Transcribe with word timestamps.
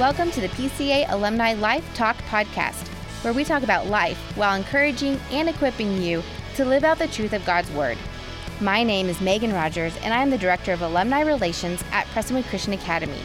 Welcome 0.00 0.30
to 0.30 0.40
the 0.40 0.48
PCA 0.48 1.04
Alumni 1.12 1.52
Life 1.52 1.84
Talk 1.92 2.16
Podcast, 2.22 2.88
where 3.22 3.34
we 3.34 3.44
talk 3.44 3.62
about 3.62 3.88
life 3.88 4.16
while 4.34 4.56
encouraging 4.56 5.20
and 5.30 5.46
equipping 5.46 6.00
you 6.00 6.22
to 6.54 6.64
live 6.64 6.84
out 6.84 6.98
the 6.98 7.06
truth 7.06 7.34
of 7.34 7.44
God's 7.44 7.70
Word. 7.72 7.98
My 8.62 8.82
name 8.82 9.10
is 9.10 9.20
Megan 9.20 9.52
Rogers, 9.52 9.94
and 9.98 10.14
I 10.14 10.22
am 10.22 10.30
the 10.30 10.38
Director 10.38 10.72
of 10.72 10.80
Alumni 10.80 11.20
Relations 11.20 11.84
at 11.92 12.06
Prestonwood 12.06 12.48
Christian 12.48 12.72
Academy. 12.72 13.20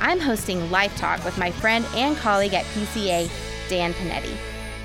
I'm 0.00 0.18
hosting 0.18 0.70
Life 0.70 0.96
Talk 0.96 1.22
with 1.26 1.36
my 1.36 1.50
friend 1.50 1.84
and 1.94 2.16
colleague 2.16 2.54
at 2.54 2.64
PCA, 2.64 3.30
Dan 3.68 3.92
Panetti. 3.92 4.34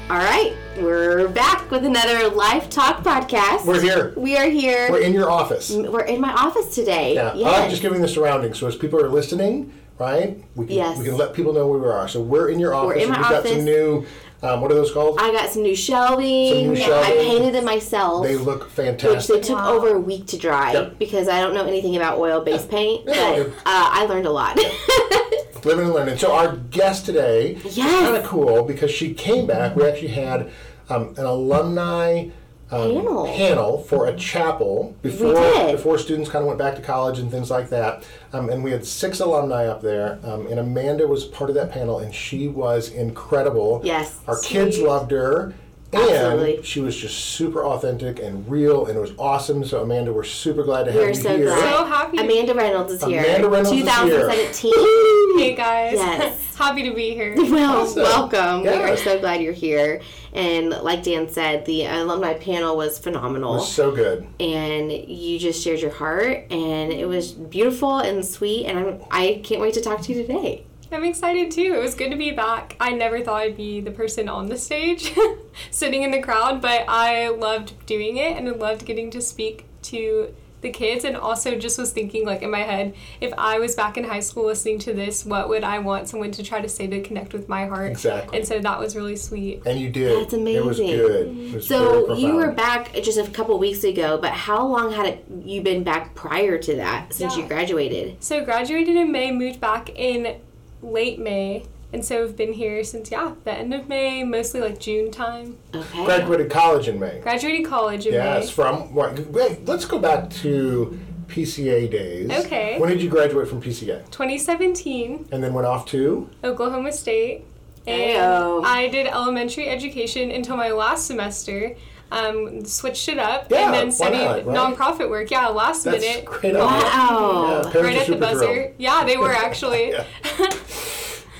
All 0.09 0.17
right, 0.17 0.53
we're 0.75 1.29
back 1.29 1.71
with 1.71 1.85
another 1.85 2.27
Life 2.31 2.69
Talk 2.69 3.01
podcast. 3.01 3.65
We're 3.65 3.81
here. 3.81 4.13
We 4.17 4.35
are 4.35 4.49
here. 4.49 4.91
We're 4.91 4.99
in 4.99 5.13
your 5.13 5.31
office. 5.31 5.71
We're 5.71 6.01
in 6.01 6.19
my 6.19 6.33
office 6.33 6.75
today. 6.75 7.15
Yeah, 7.15 7.33
Yes. 7.33 7.63
I'm 7.63 7.69
just 7.69 7.81
giving 7.81 8.01
the 8.01 8.09
surroundings. 8.09 8.59
So 8.59 8.67
as 8.67 8.75
people 8.75 8.99
are 8.99 9.07
listening, 9.07 9.71
right, 10.03 10.37
we 10.55 10.65
can, 10.67 10.75
Yes. 10.75 10.97
we 10.97 11.05
can 11.05 11.17
let 11.17 11.33
people 11.33 11.53
know 11.53 11.67
where 11.67 11.79
we 11.79 11.87
are. 11.87 12.07
So 12.07 12.21
we're 12.21 12.49
in 12.49 12.59
your 12.59 12.73
office. 12.73 12.87
We're 12.97 13.03
in 13.03 13.09
my 13.09 13.15
and 13.15 13.23
we've 13.23 13.29
got 13.43 13.47
some 13.47 13.63
new, 13.65 14.05
um, 14.41 14.61
what 14.61 14.71
are 14.71 14.75
those 14.75 14.91
called? 14.91 15.17
I 15.19 15.31
got 15.31 15.49
some 15.49 15.63
new 15.63 15.75
shelving. 15.75 16.49
Some 16.49 16.67
new 16.73 16.75
shelving. 16.75 17.11
I 17.19 17.23
painted 17.23 17.53
them 17.55 17.65
myself. 17.65 18.23
they 18.25 18.35
look 18.35 18.69
fantastic. 18.69 19.35
which 19.35 19.41
they 19.47 19.47
took 19.53 19.63
over 19.63 19.95
a 19.95 19.99
week 19.99 20.27
to 20.27 20.37
dry 20.37 20.73
Yep. 20.73 20.99
because 20.99 21.27
I 21.27 21.39
don't 21.41 21.53
know 21.53 21.65
anything 21.65 21.95
about 21.95 22.17
oil-based 22.19 22.69
paint, 22.69 23.03
Yeah. 23.07 23.43
but 23.43 23.47
uh, 23.47 23.51
I 23.65 24.05
learned 24.05 24.25
a 24.25 24.31
lot. 24.31 24.57
Living 25.65 25.85
and 25.85 25.93
learning. 25.93 26.17
So 26.17 26.33
our 26.33 26.57
guest 26.57 27.05
today 27.05 27.53
is 27.63 27.77
kind 27.77 28.17
of 28.17 28.25
cool 28.25 28.63
because 28.63 28.91
she 28.91 29.13
came 29.13 29.47
back. 29.47 29.77
We 29.77 29.87
actually 29.87 30.09
had 30.09 30.51
um, 30.89 31.13
an 31.17 31.23
alumni 31.25 32.27
um, 32.73 32.91
Panel. 32.95 33.27
panel 33.27 33.77
for 33.83 34.07
a 34.07 34.15
chapel 34.17 34.95
before 35.01 35.33
did. 35.33 35.75
before 35.75 35.97
students 35.97 36.29
kind 36.29 36.41
of 36.43 36.47
went 36.47 36.57
back 36.59 36.75
to 36.75 36.81
college 36.81 37.19
and 37.19 37.29
things 37.29 37.49
like 37.51 37.69
that. 37.69 38.03
Um, 38.33 38.49
and 38.49 38.63
we 38.63 38.71
had 38.71 38.85
six 38.85 39.19
alumni 39.19 39.67
up 39.67 39.81
there, 39.81 40.19
um, 40.23 40.47
and 40.47 40.59
Amanda 40.59 41.05
was 41.07 41.25
part 41.25 41.49
of 41.49 41.55
that 41.55 41.71
panel, 41.71 41.99
and 41.99 42.13
she 42.13 42.47
was 42.47 42.89
incredible. 42.89 43.81
Yes. 43.83 44.19
our 44.27 44.39
kids 44.41 44.79
loved 44.79 45.11
her. 45.11 45.53
And 45.93 46.01
Absolutely. 46.01 46.63
she 46.63 46.79
was 46.79 46.97
just 46.97 47.15
super 47.23 47.63
authentic 47.63 48.17
and 48.19 48.49
real, 48.49 48.87
and 48.87 48.97
it 48.97 48.99
was 48.99 49.11
awesome. 49.19 49.63
So, 49.63 49.83
Amanda, 49.83 50.11
we're 50.11 50.23
super 50.23 50.63
glad 50.63 50.85
to 50.85 50.91
have 50.91 51.01
We're 51.01 51.09
you 51.09 51.13
so 51.13 51.37
here. 51.37 51.45
glad. 51.45 51.59
So 51.59 51.85
happy. 51.85 52.17
Amanda 52.17 52.55
Reynolds 52.55 52.93
is 52.93 53.03
here. 53.03 53.23
Amanda 53.23 53.47
Reynolds 53.47 53.77
is 53.77 54.59
here. 54.59 55.22
2017. 55.37 55.39
Hey 55.39 55.55
guys. 55.55 55.93
Yes. 55.95 56.55
happy 56.57 56.83
to 56.83 56.93
be 56.95 57.13
here. 57.13 57.33
Well, 57.35 57.81
Awesome. 57.81 58.03
welcome. 58.03 58.61
We 58.63 58.69
are 58.69 58.97
so 58.97 59.19
glad 59.19 59.41
you're 59.41 59.53
here. 59.53 60.01
And 60.33 60.69
like 60.69 61.03
Dan 61.03 61.29
said, 61.29 61.65
the 61.65 61.85
alumni 61.85 62.33
panel 62.33 62.75
was 62.77 62.99
phenomenal. 62.99 63.23
It 63.23 63.23
phenomenal. 63.23 63.53
was 63.55 63.71
so 63.73 63.91
good. 63.91 64.27
and 64.39 64.91
you 64.91 65.39
just 65.39 65.63
shared 65.63 65.79
your 65.79 65.91
heart 65.91 66.51
and 66.51 66.91
it 66.91 67.07
was 67.07 67.31
beautiful 67.31 67.99
and 67.99 68.25
sweet 68.25 68.65
and 68.65 68.77
I'm, 68.79 69.01
i 69.11 69.41
can't 69.43 69.61
wait 69.61 69.73
to 69.75 69.81
talk 69.81 70.01
to 70.01 70.13
you 70.13 70.21
today 70.21 70.65
I'm 70.91 71.03
excited 71.05 71.49
too. 71.49 71.73
It 71.73 71.81
was 71.81 71.95
good 71.95 72.11
to 72.11 72.15
be 72.17 72.29
back. 72.31 72.75
I 72.79 72.91
never 72.91 73.21
thought 73.21 73.41
I'd 73.41 73.57
be 73.57 73.81
the 73.81 73.89
person 73.89 74.29
on 74.29 74.45
the 74.45 74.57
stage, 74.59 75.11
sitting 75.71 76.03
in 76.03 76.11
the 76.11 76.21
crowd, 76.21 76.61
but 76.61 76.85
I 76.87 77.29
loved 77.29 77.73
doing 77.87 78.17
it 78.17 78.37
and 78.37 78.47
I 78.47 78.51
loved 78.51 78.85
getting 78.85 79.09
to 79.09 79.19
speak 79.21 79.65
to 79.83 80.35
the 80.63 80.71
kids 80.71 81.05
and 81.05 81.15
also 81.15 81.55
just 81.57 81.77
was 81.77 81.91
thinking 81.91 82.25
like 82.25 82.41
in 82.41 82.49
my 82.49 82.61
head 82.63 82.95
if 83.21 83.31
i 83.37 83.59
was 83.59 83.75
back 83.75 83.97
in 83.97 84.03
high 84.03 84.19
school 84.19 84.45
listening 84.45 84.79
to 84.79 84.93
this 84.93 85.23
what 85.25 85.47
would 85.49 85.63
i 85.63 85.77
want 85.77 86.07
someone 86.09 86.31
to 86.31 86.41
try 86.41 86.59
to 86.59 86.67
say 86.67 86.87
to 86.87 87.01
connect 87.01 87.33
with 87.33 87.47
my 87.47 87.67
heart 87.67 87.91
Exactly. 87.91 88.37
and 88.39 88.47
so 88.47 88.57
that 88.59 88.79
was 88.79 88.95
really 88.95 89.15
sweet 89.15 89.61
And 89.65 89.79
you 89.79 89.89
did. 89.89 90.21
That's 90.23 90.33
amazing 90.33 90.55
It 90.63 90.65
was 90.65 90.79
amazing. 90.79 90.97
good. 90.97 91.27
It 91.27 91.53
was 91.55 91.67
so 91.67 92.07
very 92.07 92.19
you 92.19 92.35
were 92.35 92.51
back 92.51 92.93
just 92.95 93.19
a 93.19 93.29
couple 93.29 93.57
weeks 93.59 93.83
ago 93.83 94.17
but 94.17 94.31
how 94.31 94.65
long 94.65 94.91
had 94.91 95.05
it, 95.05 95.25
you 95.43 95.61
been 95.61 95.83
back 95.83 96.15
prior 96.15 96.57
to 96.57 96.75
that 96.77 97.13
since 97.13 97.37
you 97.37 97.45
graduated 97.47 98.23
So 98.23 98.43
graduated 98.43 98.95
in 98.95 99.11
May, 99.11 99.31
moved 99.31 99.59
back 99.61 99.89
in 99.95 100.37
late 100.81 101.19
May, 101.19 101.65
and 101.93 102.03
so 102.03 102.23
I've 102.23 102.35
been 102.35 102.53
here 102.53 102.83
since 102.83 103.11
yeah 103.11 103.33
the 103.43 103.53
end 103.53 103.73
of 103.73 103.87
May, 103.87 104.23
mostly 104.23 104.59
like 104.61 104.79
June 104.79 105.11
time. 105.11 105.57
okay 105.73 106.05
graduated 106.05 106.49
college 106.51 106.87
in 106.87 106.99
May. 106.99 107.19
Graduated 107.21 107.65
college 107.65 108.05
in 108.07 108.13
Yes, 108.13 108.23
May. 108.35 108.41
Yes, 108.41 108.49
from 108.49 108.93
what? 108.93 109.17
Wait, 109.27 109.65
let's 109.65 109.85
go 109.85 109.99
back 109.99 110.29
to 110.41 110.99
PCA 111.27 111.89
days. 111.89 112.29
Okay. 112.45 112.77
When 112.79 112.89
did 112.89 113.01
you 113.01 113.09
graduate 113.09 113.47
from 113.47 113.61
PCA? 113.61 114.03
2017, 114.11 115.29
And 115.31 115.43
then 115.43 115.53
went 115.53 115.65
off 115.67 115.85
to? 115.87 116.29
Oklahoma 116.43 116.91
State, 116.91 117.45
and 117.87 118.01
Ayo. 118.19 118.63
I 118.65 118.87
did 118.89 119.07
elementary 119.07 119.67
education 119.69 120.29
until 120.31 120.57
my 120.57 120.71
last 120.71 121.07
semester. 121.07 121.75
Um, 122.11 122.63
switched 122.63 123.09
it 123.09 123.17
up 123.17 123.47
Yeah, 123.49 123.65
and 123.65 123.73
then 123.73 123.85
why 123.87 123.91
studied 123.91 124.45
not, 124.45 124.45
right? 124.45 124.77
nonprofit 124.77 125.09
work. 125.09 125.31
Yeah, 125.31 125.47
last 125.47 125.83
That's 125.85 125.99
minute. 126.03 126.25
great. 126.25 126.53
wow 126.53 127.71
Yeah, 127.73 127.81
Right 127.81 127.97
at 127.97 128.05
the 128.05 128.17
buzzer. 128.17 128.45
thrilled. 128.45 128.73
Yeah, 128.77 129.03
they 129.03 129.17
were 129.17 129.33
actually. 129.33 129.93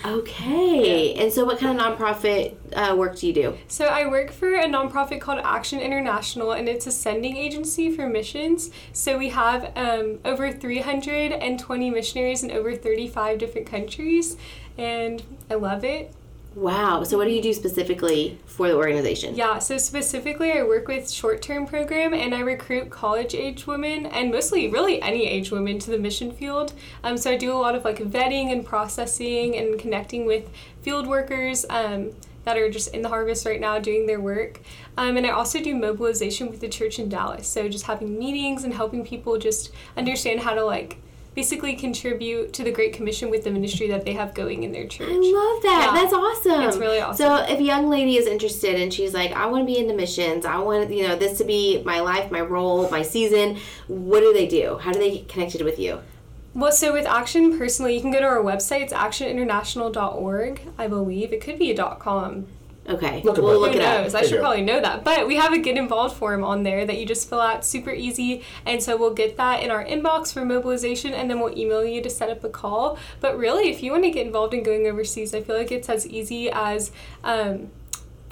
Yeah. 0.04 0.12
okay 0.12 1.14
and 1.16 1.32
so 1.32 1.46
what 1.46 1.60
kind 1.60 1.80
of 1.80 1.98
nonprofit 1.98 2.56
uh, 2.74 2.96
work 2.96 3.18
do 3.18 3.28
you 3.28 3.34
do 3.34 3.58
So 3.68 3.86
I 3.86 4.08
work 4.08 4.32
for 4.32 4.54
a 4.56 4.66
nonprofit 4.66 5.22
called 5.22 5.40
Action 5.44 5.80
International, 5.80 6.52
and 6.52 6.68
it's 6.68 6.88
a 6.88 6.92
sending 6.92 7.38
agency 7.38 7.96
for 7.96 8.08
missions. 8.08 8.72
So 8.92 9.18
we 9.18 9.30
have 9.30 9.72
um, 9.76 10.20
over 10.26 10.52
320 10.52 11.90
missionaries 11.90 12.44
in 12.44 12.52
over 12.52 12.76
35 12.76 13.38
different 13.38 13.68
countries, 13.68 14.38
and 14.78 15.24
I 15.50 15.56
love 15.56 15.84
it. 15.84 16.14
Wow 16.56 17.04
so 17.04 17.18
what 17.18 17.26
do 17.26 17.32
you 17.32 17.42
do 17.42 17.54
specifically 17.54 18.38
for 18.46 18.68
the 18.68 18.76
organization 18.76 19.36
Yeah, 19.36 19.60
so 19.60 19.78
specifically, 19.78 20.52
I 20.52 20.64
work 20.64 20.88
with 20.88 21.10
short 21.10 21.42
term 21.42 21.66
program 21.66 22.14
and 22.14 22.36
I 22.36 22.42
recruit 22.42 22.90
college 22.90 23.34
age 23.34 23.66
women 23.66 24.06
and 24.06 24.32
mostly 24.32 24.68
really 24.70 25.02
any 25.02 25.28
age 25.28 25.52
women 25.52 25.80
to 25.80 25.92
the 25.92 25.98
mission 25.98 26.32
field. 26.32 26.74
Um, 27.04 27.18
so 27.18 27.32
I 27.32 27.38
do 27.38 27.52
a 27.52 27.58
lot 27.58 27.74
of 27.74 27.84
like 27.84 27.98
vetting 27.98 28.52
and 28.52 28.66
processing 28.66 29.58
and 29.58 29.80
connecting 29.80 30.26
with 30.26 30.50
field 30.82 31.08
workers 31.08 31.66
um, 31.70 32.12
that 32.44 32.58
are 32.58 32.70
just 32.70 32.94
in 32.94 33.02
the 33.02 33.10
harvest 33.10 33.46
right 33.46 33.60
now 33.60 33.80
doing 33.80 34.06
their 34.06 34.20
work. 34.20 34.62
Um, 34.98 35.18
and 35.18 35.26
I 35.26 35.30
also 35.30 35.60
do 35.62 35.76
mobilization 35.76 36.50
with 36.50 36.60
the 36.60 36.70
church 36.70 37.00
in 37.00 37.10
Dallas. 37.10 37.48
So 37.48 37.68
just 37.70 37.86
having 37.86 38.20
meetings 38.20 38.64
and 38.64 38.74
helping 38.74 39.04
people 39.06 39.38
just 39.38 39.72
understand 39.98 40.42
how 40.42 40.54
to 40.54 40.64
like 40.64 41.00
basically 41.36 41.76
contribute 41.76 42.54
to 42.54 42.64
the 42.64 42.72
Great 42.72 42.94
Commission 42.94 43.30
with 43.30 43.44
the 43.44 43.52
ministry 43.52 43.88
that 43.88 44.06
they 44.06 44.14
have 44.14 44.34
going 44.34 44.64
in 44.64 44.72
their 44.72 44.86
church. 44.86 45.10
I 45.10 45.14
love 45.14 45.64
that. 45.64 45.92
Yeah. 45.94 46.02
That's 46.02 46.14
awesome. 46.14 46.62
It's 46.62 46.78
really 46.78 47.00
awesome. 47.00 47.18
So 47.26 47.36
if 47.52 47.60
a 47.60 47.64
young 47.64 47.90
lady 47.90 48.18
is 48.18 48.28
interested 48.28 48.80
and 48.80 48.94
she's 48.94 49.14
like, 49.14 49.32
I 49.32 49.48
want 49.48 49.64
to 49.64 49.66
be 49.66 49.80
into 49.80 49.94
missions, 49.94 50.46
I 50.46 50.58
want 50.60 50.92
you 50.92 51.08
know 51.08 51.16
this 51.16 51.38
to 51.40 51.44
be 51.44 51.82
my 51.84 52.02
life, 52.02 52.32
my 52.32 52.42
role, 52.42 52.90
my 52.90 53.02
season. 53.02 53.58
What 53.88 54.20
do 54.20 54.34
they 54.34 54.48
do? 54.48 54.78
How 54.78 54.92
do 54.92 55.00
they 55.00 55.12
get 55.12 55.28
connected 55.28 55.62
with 55.64 55.80
you? 55.80 56.02
Well, 56.56 56.72
so 56.72 56.94
with 56.94 57.08
Action 57.08 57.58
personally, 57.58 57.96
you 57.96 58.02
can 58.02 58.12
go 58.12 58.20
to 58.20 58.26
our 58.26 58.44
website. 58.44 58.82
It's 58.82 58.94
actioninternational.org, 58.94 60.62
I 60.78 60.88
believe. 60.88 61.34
It 61.34 61.42
could 61.42 61.58
be 61.58 61.72
a 61.72 61.96
.com. 61.96 62.48
Okay, 62.88 63.22
Look 63.24 63.38
it 63.38 63.44
we'll 63.44 63.60
look 63.60 63.72
Who 63.72 63.80
it 63.80 63.86
up. 63.86 64.02
knows? 64.02 64.14
I 64.14 64.24
should 64.24 64.42
probably 64.42 64.62
know 64.62 64.82
that. 64.82 65.06
But 65.06 65.26
we 65.26 65.38
have 65.38 65.54
a 65.54 65.58
get 65.58 65.78
involved 65.78 66.18
form 66.18 66.44
on 66.44 66.64
there 66.64 66.86
that 66.86 66.98
you 67.00 67.06
just 67.06 67.30
fill 67.30 67.40
out 67.40 67.64
super 67.64 67.92
easy. 67.92 68.44
And 68.66 68.84
so 68.84 68.98
we'll 68.98 69.14
get 69.14 69.38
that 69.38 69.64
in 69.64 69.72
our 69.72 69.86
inbox 69.86 70.34
for 70.34 70.44
mobilization 70.44 71.14
and 71.14 71.30
then 71.30 71.40
we'll 71.40 71.58
email 71.58 71.86
you 71.86 72.02
to 72.02 72.10
set 72.10 72.30
up 72.30 72.44
a 72.44 72.50
call. 72.50 72.98
But 73.22 73.38
really, 73.38 73.70
if 73.70 73.82
you 73.82 73.92
want 73.92 74.04
to 74.04 74.12
get 74.12 74.26
involved 74.26 74.54
in 74.54 74.64
going 74.64 74.86
overseas, 74.86 75.34
I 75.34 75.42
feel 75.42 75.58
like 75.58 75.72
it's 75.72 75.90
as 75.90 76.06
easy 76.06 76.50
as. 76.52 76.92
Um, 77.24 77.72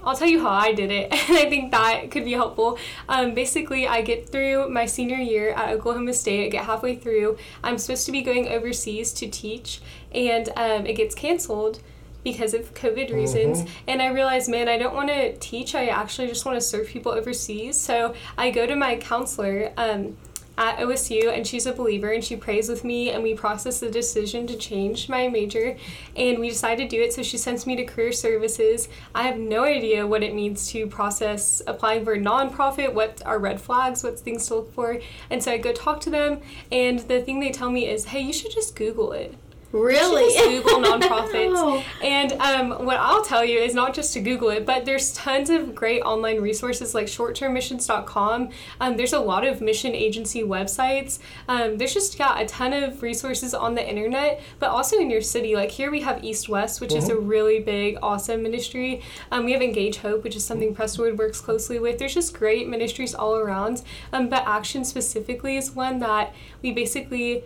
I'll 0.03 0.16
tell 0.16 0.28
you 0.28 0.41
how 0.41 0.50
I 0.50 0.73
did 0.73 0.89
it, 0.89 1.12
and 1.29 1.38
I 1.38 1.47
think 1.47 1.72
that 1.72 2.09
could 2.09 2.25
be 2.25 2.31
helpful. 2.31 2.79
Um, 3.07 3.35
basically, 3.35 3.88
I 3.88 4.01
get 4.01 4.29
through 4.29 4.68
my 4.68 4.88
senior 4.88 5.18
year 5.18 5.51
at 5.51 5.69
Oklahoma 5.69 6.13
State, 6.13 6.47
I 6.47 6.50
get 6.50 6.66
halfway 6.66 6.95
through. 6.95 7.38
I'm 7.63 7.78
supposed 7.78 8.07
to 8.07 8.12
be 8.12 8.23
going 8.23 8.47
overseas 8.47 9.13
to 9.13 9.28
teach, 9.28 9.79
and 10.12 10.50
um, 10.56 10.88
it 10.88 10.94
gets 10.94 11.13
canceled 11.13 11.81
because 12.24 12.54
of 12.54 12.74
COVID 12.74 13.14
reasons. 13.14 13.64
And 13.88 14.02
I 14.02 14.08
realized, 14.08 14.50
man, 14.50 14.68
I 14.68 14.78
don't 14.78 14.94
want 14.94 15.09
to 15.09 15.36
teach, 15.38 15.76
I 15.76 15.88
actually 15.88 16.28
just 16.28 16.46
want 16.46 16.58
to 16.58 16.62
serve 16.62 16.88
people 16.88 17.12
overseas. 17.12 17.80
So 17.80 18.14
I 18.38 18.52
go 18.52 18.66
to 18.66 18.76
my 18.76 18.98
counselor. 18.98 19.72
Um, 19.78 20.18
at 20.58 20.78
OSU, 20.78 21.36
and 21.36 21.48
she's 21.48 21.66
a 21.66 21.72
believer, 21.72 22.12
and 22.12 22.24
she 22.24 22.36
prays 22.36 22.70
with 22.70 22.84
me, 22.84 23.10
and 23.10 23.24
we 23.24 23.34
process 23.34 23.80
the 23.80 23.90
decision 23.90 24.45
to 24.48 24.56
change 24.56 25.10
my 25.10 25.28
major, 25.28 25.75
and 26.16 26.40
we 26.40 26.50
decide 26.50 26.75
to 26.75 26.88
do 26.88 27.01
it. 27.01 27.13
So 27.13 27.24
she 27.24 27.38
sends 27.38 27.66
me 27.66 27.75
to 27.78 27.84
career 27.84 28.12
services. 28.12 28.88
I 29.16 29.24
have 29.24 29.38
no 29.38 29.63
idea 29.63 30.06
what 30.06 30.24
it 30.24 30.36
means 30.36 30.69
to 30.72 30.88
process 30.88 31.62
applying 31.66 32.06
for 32.06 32.13
a 32.13 32.19
nonprofit, 32.19 32.94
what 32.94 33.22
are 33.25 33.40
red 33.40 33.60
flags, 33.60 34.04
what 34.04 34.19
things 34.19 34.48
to 34.48 34.56
look 34.56 34.74
for, 34.74 35.00
and 35.30 35.44
so 35.44 35.51
I 35.51 35.57
go 35.57 35.72
talk 35.72 36.00
to 36.01 36.10
them, 36.10 36.42
and 36.72 37.00
the 37.00 37.22
thing 37.22 37.40
they 37.40 37.51
tell 37.51 37.72
me 37.72 37.88
is, 37.88 38.06
hey, 38.06 38.22
you 38.22 38.34
should 38.34 38.51
just 38.51 38.75
Google 38.75 39.13
it. 39.13 39.34
Really? 39.71 40.33
Just 40.33 40.45
Google 40.45 40.81
nonprofits. 40.89 41.53
Oh. 41.56 41.83
And 42.03 42.33
um, 42.33 42.85
what 42.85 42.97
I'll 42.97 43.23
tell 43.23 43.45
you 43.45 43.59
is 43.59 43.73
not 43.73 43.94
just 43.94 44.13
to 44.13 44.19
Google 44.19 44.50
it, 44.50 44.65
but 44.65 44.85
there's 44.85 45.13
tons 45.13 45.50
of 45.50 45.73
great 45.73 46.01
online 46.01 46.41
resources 46.41 46.94
like 46.94 47.07
shorttermmissions.com. 47.07 48.50
Um, 48.79 48.97
there's 48.97 49.13
a 49.13 49.19
lot 49.19 49.45
of 49.45 49.62
mission 49.62 49.94
agency 49.94 50.44
websites. 50.44 51.19
Um, 51.47 51.77
there's 51.77 51.94
just 51.94 52.18
got 52.18 52.41
a 52.41 52.45
ton 52.45 52.73
of 52.73 53.01
resources 53.01 53.53
on 53.53 53.75
the 53.75 53.88
internet, 53.88 54.41
but 54.59 54.69
also 54.69 54.97
in 54.97 55.09
your 55.09 55.21
city. 55.21 55.56
Like 55.56 55.71
here 55.71 55.91
we 55.91 56.01
have 56.01 56.23
East 56.23 56.50
West, 56.50 56.81
which 56.81 56.94
is 56.94 57.09
a 57.09 57.15
really 57.15 57.59
big, 57.59 57.97
awesome 58.01 58.44
ministry. 58.44 59.01
Um, 59.31 59.45
we 59.45 59.53
have 59.53 59.62
Engage 59.62 59.97
Hope, 59.97 60.23
which 60.23 60.35
is 60.35 60.44
something 60.44 60.75
Prestonwood 60.75 61.18
works 61.18 61.39
closely 61.39 61.79
with. 61.79 61.97
There's 61.97 62.13
just 62.13 62.38
great 62.38 62.68
ministries 62.68 63.13
all 63.13 63.35
around. 63.35 63.83
Um, 64.12 64.29
but 64.29 64.44
Action 64.45 64.83
specifically 64.83 65.56
is 65.56 65.71
one 65.71 66.00
that 66.00 66.33
we 66.62 66.71
basically 66.71 67.44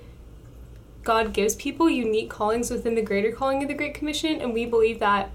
God 1.05 1.31
gives 1.31 1.55
people 1.55 1.89
unique 1.89 2.29
callings 2.29 2.69
within 2.69 2.95
the 2.95 3.01
greater 3.01 3.31
calling 3.31 3.61
of 3.61 3.69
the 3.69 3.73
Great 3.73 3.93
Commission, 3.93 4.41
and 4.41 4.53
we 4.53 4.65
believe 4.65 4.99
that, 4.99 5.29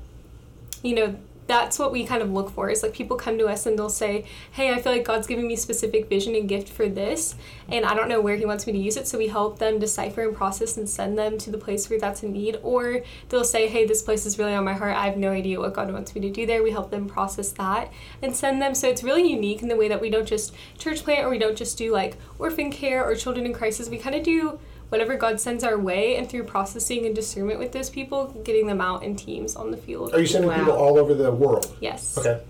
you 0.83 0.95
know, 0.95 1.17
that's 1.51 1.81
what 1.81 1.91
we 1.91 2.05
kind 2.05 2.23
of 2.23 2.31
look 2.31 2.49
for 2.49 2.71
is 2.71 2.81
like 2.81 2.93
people 2.93 3.17
come 3.17 3.37
to 3.37 3.49
us 3.49 3.67
and 3.67 3.77
they'll 3.77 3.89
say 3.89 4.25
hey 4.53 4.73
i 4.73 4.81
feel 4.81 4.93
like 4.93 5.05
god's 5.05 5.27
giving 5.27 5.49
me 5.49 5.57
specific 5.57 6.09
vision 6.09 6.37
and 6.37 6.49
gift 6.49 6.69
for 6.69 6.89
this 6.89 7.35
and 7.69 7.85
i 7.85 7.93
don't 7.93 8.09
know 8.09 8.21
where 8.21 8.37
he 8.37 8.47
wants 8.47 8.69
me 8.69 8.73
to 8.73 8.79
use 8.79 8.97
it. 8.97 9.09
So 9.09 9.19
we 9.19 9.27
help 9.27 9.59
them 9.59 9.81
decipher 9.81 10.23
and 10.23 10.37
process 10.37 10.77
and 10.77 10.89
send 10.89 11.19
them 11.19 11.39
to 11.39 11.51
the 11.51 11.59
place 11.59 11.91
where 11.91 11.99
that's 11.99 12.23
a 12.23 12.29
need 12.29 12.61
or 12.63 13.03
they'll 13.29 13.43
say 13.43 13.67
hey 13.67 13.85
this 13.85 14.01
place 14.01 14.27
is 14.27 14.39
really 14.39 14.55
on 14.55 14.65
my 14.65 14.75
heart. 14.75 14.95
I 14.95 15.07
have 15.07 15.17
no 15.17 15.33
idea 15.33 15.59
what 15.59 15.75
god 15.75 15.93
wants 15.93 16.15
me 16.15 16.21
to 16.21 16.31
do 16.31 16.47
there. 16.47 16.63
We 16.63 16.71
help 16.71 16.93
them 16.93 17.09
process 17.09 17.51
that 17.53 17.93
and 18.23 18.37
send 18.37 18.63
them. 18.63 18.77
So 18.77 18.89
it's 18.89 19.03
really 19.03 19.29
unique 19.29 19.61
in 19.61 19.69
the 19.69 19.77
way 19.77 19.89
that 19.89 20.01
we 20.01 20.09
don't 20.09 20.27
just 20.27 20.55
church 20.79 21.03
plant 21.03 21.25
or 21.25 21.31
we 21.31 21.39
don't 21.39 21.57
just 21.57 21.77
do 21.77 21.93
like 21.93 22.17
orphan 22.39 22.71
care 22.71 23.05
or 23.05 23.17
children 23.17 23.45
in 23.45 23.53
crisis. 23.53 23.89
We 23.89 23.99
kind 23.99 24.15
of 24.15 24.23
do 24.23 24.61
whatever 24.91 25.17
God 25.17 25.41
sends 25.41 25.65
our 25.65 25.79
way, 25.79 26.17
and 26.17 26.29
through 26.29 26.45
processing 26.45 27.07
and 27.07 27.15
discernment 27.15 27.59
with 27.59 27.73
those 27.73 27.89
people, 27.89 28.27
getting 28.45 28.67
them 28.67 28.81
out 28.81 29.03
in 29.03 29.17
teams 29.17 29.57
on 29.57 29.71
the 29.71 29.77
field. 29.77 30.13
Are 30.15 30.21
you 30.21 30.27
sending 30.27 30.51
Wow. 30.51 30.59
people 30.59 30.73
all 30.73 30.99
over 30.99 31.15
the 31.15 31.33
world? 31.33 31.75
Yes. 31.81 32.19
Okay, 32.19 32.41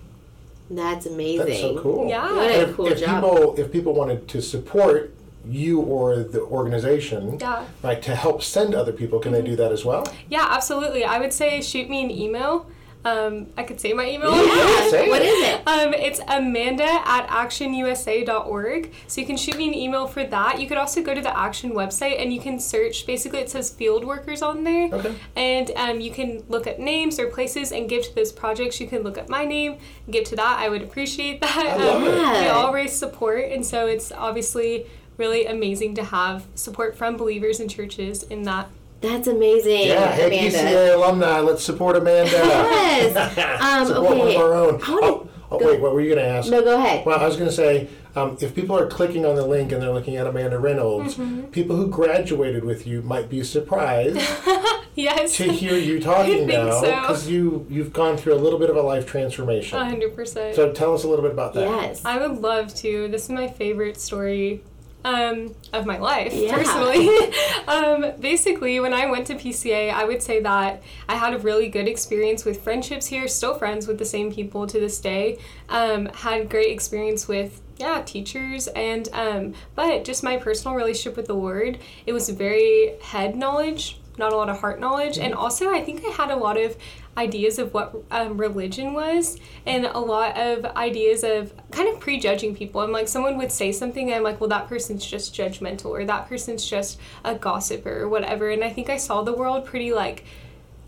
That's 0.70 1.06
amazing. 1.06 1.46
that's 1.46 1.60
so 1.60 1.78
cool. 1.81 2.08
Yeah. 2.08 2.34
What 2.34 2.50
a 2.50 2.60
If, 2.62 2.76
cool 2.76 2.87
if 2.88 3.00
job. 3.00 3.22
people 3.22 3.54
if 3.58 3.70
people 3.72 3.92
wanted 3.94 4.26
to 4.28 4.40
support 4.42 5.12
you 5.48 5.81
or 5.81 6.16
the 6.22 6.40
organization, 6.42 7.38
Yeah. 7.40 7.64
right, 7.82 8.02
to 8.02 8.14
help 8.14 8.42
send 8.42 8.75
other 8.75 8.92
people, 8.92 9.19
can 9.20 9.32
they 9.32 9.38
mm-hmm. 9.38 9.50
do 9.50 9.56
that 9.56 9.72
as 9.72 9.84
well? 9.84 10.06
Yeah, 10.28 10.46
absolutely. 10.50 11.04
I 11.04 11.19
would 11.19 11.32
say 11.32 11.60
shoot 11.62 11.88
me 11.88 12.02
an 12.04 12.10
email. 12.10 12.66
Um, 13.05 13.47
I 13.56 13.62
could 13.62 13.81
say 13.81 13.93
my 13.94 14.06
email. 14.08 14.31
Yeah. 14.31 14.91
Say 14.91 15.08
What 15.08 15.23
it. 15.23 15.26
is 15.26 15.49
it? 15.55 15.67
Um, 15.67 15.94
it's 15.94 16.20
amanda 16.29 16.85
at 16.85 17.26
actionusa.org. 17.29 18.93
So 19.06 19.20
you 19.20 19.26
can 19.26 19.37
shoot 19.37 19.56
me 19.56 19.69
an 19.69 19.75
email 19.75 20.06
for 20.06 20.23
that. 20.25 20.61
You 20.61 20.67
could 20.67 20.76
also 20.76 21.02
go 21.02 21.14
to 21.14 21.20
the 21.20 21.37
Action 21.37 21.73
website 21.73 22.20
and 22.20 22.32
you 22.32 22.41
can 22.41 22.58
search, 22.61 23.06
basically, 23.06 23.38
it 23.38 23.50
says 23.50 23.70
field 23.70 24.05
workers 24.05 24.43
on 24.43 24.64
there. 24.64 24.93
Okay. 24.93 25.14
And 25.37 25.70
um, 25.76 26.00
you 26.00 26.11
can 26.11 26.43
look 26.49 26.67
at 26.67 26.79
names 26.79 27.19
or 27.19 27.29
places 27.29 27.73
and 27.73 27.88
give 27.88 28.05
to 28.05 28.14
those 28.14 28.32
projects. 28.32 28.81
You 28.81 28.87
can 28.87 29.02
look 29.02 29.17
at 29.17 29.29
my 29.29 29.44
name, 29.44 29.79
give 30.11 30.25
to 30.25 30.37
that. 30.37 30.58
I 30.58 30.69
would 30.69 30.82
appreciate 30.82 31.41
that. 31.41 31.56
I 31.56 31.76
love 31.76 32.02
Um, 32.02 32.08
it. 32.08 32.41
We 32.43 32.49
all 32.49 32.73
raise 32.73 32.93
support, 32.93 33.44
and 33.50 33.64
so 33.64 33.87
it's 33.87 34.12
obviously 34.12 34.87
really 35.17 35.47
amazing 35.47 35.94
to 35.94 36.05
have 36.05 36.47
support 36.55 36.97
from 36.97 37.17
believers 37.17 37.61
and 37.61 37.70
churches 37.70 38.23
in 38.25 38.43
that. 38.44 38.69
That's 39.00 39.26
amazing. 39.29 39.87
Yeah, 39.88 40.12
hey 40.12 40.26
Amanda. 40.49 40.58
PCA 40.58 40.94
alumni, 40.94 41.41
let's 41.41 41.64
support 41.64 41.97
Amanda. 41.97 42.31
Yes. 42.32 43.17
Um, 43.61 43.87
support 43.87 44.19
one 44.19 44.29
of 44.29 44.37
our 44.37 44.55
own. 44.55 44.81
Oh, 44.85 45.29
oh 45.50 45.58
wait, 45.67 45.81
what 45.81 45.94
were 45.94 46.00
you 46.00 46.14
going 46.14 46.25
to 46.25 46.31
ask? 46.31 46.50
No, 46.50 46.62
go 46.62 46.76
ahead. 46.76 47.06
Well, 47.06 47.19
I 47.19 47.26
was 47.26 47.37
going 47.37 47.49
to 47.49 47.55
say, 47.55 47.88
um, 48.14 48.37
if 48.41 48.55
people 48.55 48.76
are 48.79 48.87
clicking 48.87 49.25
on 49.25 49.37
the 49.37 49.47
link 49.47 49.73
and 49.73 49.81
they're 49.82 49.93
looking 49.93 50.17
at 50.17 50.26
Amanda 50.26 50.58
Reynolds, 50.58 51.14
Mm-hmm. 51.17 51.44
people 51.47 51.76
who 51.76 51.87
graduated 51.88 52.64
with 52.64 52.87
you 52.87 53.00
might 53.02 53.29
be 53.31 53.43
surprised 53.43 54.17
Yes. 54.94 55.37
to 55.37 55.44
hear 55.50 55.75
you 55.76 56.00
talking 56.00 56.35
think 56.47 56.49
now 56.49 56.70
so. 56.81 56.91
because 56.91 57.29
you 57.31 57.67
you've 57.70 57.93
gone 57.93 58.17
through 58.19 58.35
a 58.35 58.43
little 58.43 58.58
bit 58.58 58.69
of 58.70 58.76
a 58.76 58.82
life 58.82 59.06
transformation. 59.06 59.79
100%. 59.79 60.55
So 60.55 60.73
tell 60.73 60.93
us 60.94 61.05
a 61.05 61.08
little 61.08 61.23
bit 61.23 61.32
about 61.32 61.55
that. 61.55 61.62
Yes. 61.69 62.05
I 62.05 62.19
would 62.19 62.41
love 62.43 62.75
to. 62.76 63.08
This 63.08 63.25
is 63.25 63.31
my 63.31 63.49
favorite 63.49 63.99
story 64.00 64.62
um, 65.05 65.55
of 65.73 65.87
my 65.87 65.99
life, 65.99 66.32
Yeah. 66.32 66.56
personally. 66.56 67.08
um, 67.69 68.12
basically, 68.20 68.81
when 68.81 68.93
I 68.93 69.11
went 69.11 69.26
to 69.29 69.35
PCA, 69.35 69.93
I 69.93 70.05
would 70.05 70.23
say 70.23 70.41
that 70.41 70.82
I 71.08 71.17
had 71.17 71.35
a 71.35 71.38
really 71.38 71.69
good 71.69 71.88
experience 71.88 72.44
with 72.44 72.62
friendships 72.62 73.06
here, 73.06 73.26
still 73.29 73.55
friends 73.55 73.87
with 73.87 73.99
the 73.99 74.05
same 74.05 74.32
people 74.32 74.67
to 74.67 74.79
this 74.79 75.00
day. 75.00 75.38
Um, 75.69 76.06
had 76.06 76.49
great 76.50 76.70
experience 76.70 77.26
with 77.29 77.61
yeah 77.79 78.02
teachers 78.02 78.67
and 78.69 79.08
um, 79.14 79.55
but 79.75 80.05
just 80.05 80.23
my 80.23 80.37
personal 80.37 80.76
relationship 80.76 81.17
with 81.17 81.26
the 81.26 81.35
Lord. 81.35 81.79
It 82.06 82.12
was 82.12 82.29
very 82.29 82.94
head 83.02 83.37
knowledge, 83.37 83.99
not 84.20 84.32
a 84.32 84.37
lot 84.37 84.49
of 84.49 84.61
heart 84.61 84.78
knowledge, 84.78 85.19
and 85.19 85.34
also 85.34 85.70
I 85.70 85.82
think 85.82 86.05
I 86.06 86.11
had 86.11 86.31
a 86.31 86.37
lot 86.37 86.56
of 86.56 86.76
ideas 87.17 87.58
of 87.58 87.75
what 87.75 87.96
um, 88.12 88.38
religion 88.38 88.93
was 88.93 89.37
and 89.67 89.84
a 89.84 89.99
lot 89.99 90.38
of 90.38 90.64
ideas 90.76 91.25
of 91.25 91.52
kind 91.72 91.88
of 91.88 91.99
prejudging 91.99 92.55
people. 92.55 92.81
I'm 92.81 92.93
like 92.93 93.08
someone 93.08 93.37
would 93.38 93.50
say 93.50 93.72
something, 93.72 94.06
and 94.08 94.17
I'm 94.17 94.22
like, 94.22 94.40
well, 94.40 94.50
that 94.50 94.69
person's 94.69 95.05
just 95.05 95.34
judgmental 95.34 95.87
or 95.87 96.05
that 96.05 96.28
person's 96.28 96.64
just 96.64 97.00
a 97.25 97.34
gossiper 97.34 98.02
or 98.02 98.08
whatever. 98.08 98.50
And 98.50 98.62
I 98.62 98.70
think 98.70 98.88
I 98.88 98.96
saw 98.96 99.22
the 99.22 99.32
world 99.32 99.67
pretty 99.67 99.93
like. 99.93 100.25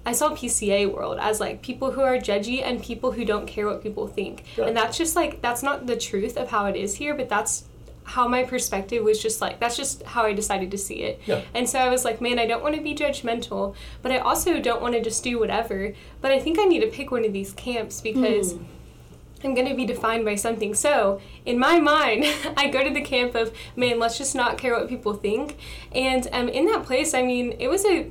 I 0.05 0.13
saw 0.13 0.31
PCA 0.31 0.93
world 0.93 1.19
as 1.21 1.39
like 1.39 1.63
people 1.63 1.93
who 1.93 2.01
are 2.01 2.17
judgy 2.17 2.61
and 2.61 2.83
people 2.83 3.13
who 3.13 3.25
don't 3.25 3.47
care 3.47 3.67
what 3.67 3.85
people 3.85 4.09
think. 4.09 4.45
Yeah. 4.57 4.67
And 4.67 4.77
that's 4.77 4.99
just 4.99 5.17
like 5.17 5.41
that's 5.43 5.63
not 5.63 5.87
the 5.87 5.97
truth 5.97 6.37
of 6.37 6.51
how 6.51 6.67
it 6.67 6.77
is 6.77 6.95
here, 6.95 7.15
but 7.15 7.29
that's 7.29 7.65
how 8.05 8.27
my 8.29 8.43
perspective 8.43 9.03
was 9.03 9.23
just 9.23 9.41
like 9.41 9.61
that's 9.61 9.77
just 9.77 10.03
how 10.03 10.25
I 10.25 10.33
decided 10.33 10.71
to 10.73 10.79
see 10.79 11.03
it. 11.03 11.21
Yeah. 11.27 11.43
And 11.55 11.69
so 11.69 11.79
I 11.79 11.89
was 11.89 12.05
like, 12.05 12.21
man, 12.21 12.39
I 12.39 12.47
don't 12.47 12.63
want 12.63 12.75
to 12.75 12.81
be 12.81 12.95
judgmental, 12.95 13.75
but 14.03 14.13
I 14.13 14.19
also 14.19 14.61
don't 14.61 14.83
want 14.83 14.95
to 14.95 15.01
just 15.01 15.23
do 15.23 15.39
whatever. 15.39 15.95
But 16.21 16.33
I 16.33 16.41
think 16.41 16.59
I 16.59 16.65
need 16.65 16.81
to 16.81 16.89
pick 16.89 17.11
one 17.11 17.25
of 17.25 17.33
these 17.33 17.53
camps 17.53 18.01
because 18.01 18.55
I'm 19.45 19.55
going 19.55 19.69
to 19.69 19.75
be 19.75 19.85
defined 19.85 20.25
by 20.25 20.37
something. 20.37 20.75
So, 20.75 21.21
in 21.45 21.59
my 21.59 21.79
mind, 21.79 22.25
I 22.57 22.69
go 22.69 22.85
to 22.85 22.91
the 22.91 23.01
camp 23.01 23.35
of, 23.35 23.53
man, 23.77 23.99
let's 23.99 24.19
just 24.19 24.35
not 24.35 24.59
care 24.59 24.75
what 24.75 24.89
people 24.89 25.15
think. 25.15 25.59
And 25.93 26.29
um, 26.33 26.49
in 26.49 26.67
that 26.67 26.85
place, 26.85 27.15
I 27.15 27.23
mean, 27.23 27.57
it 27.59 27.69
was 27.69 27.85
a 27.85 28.11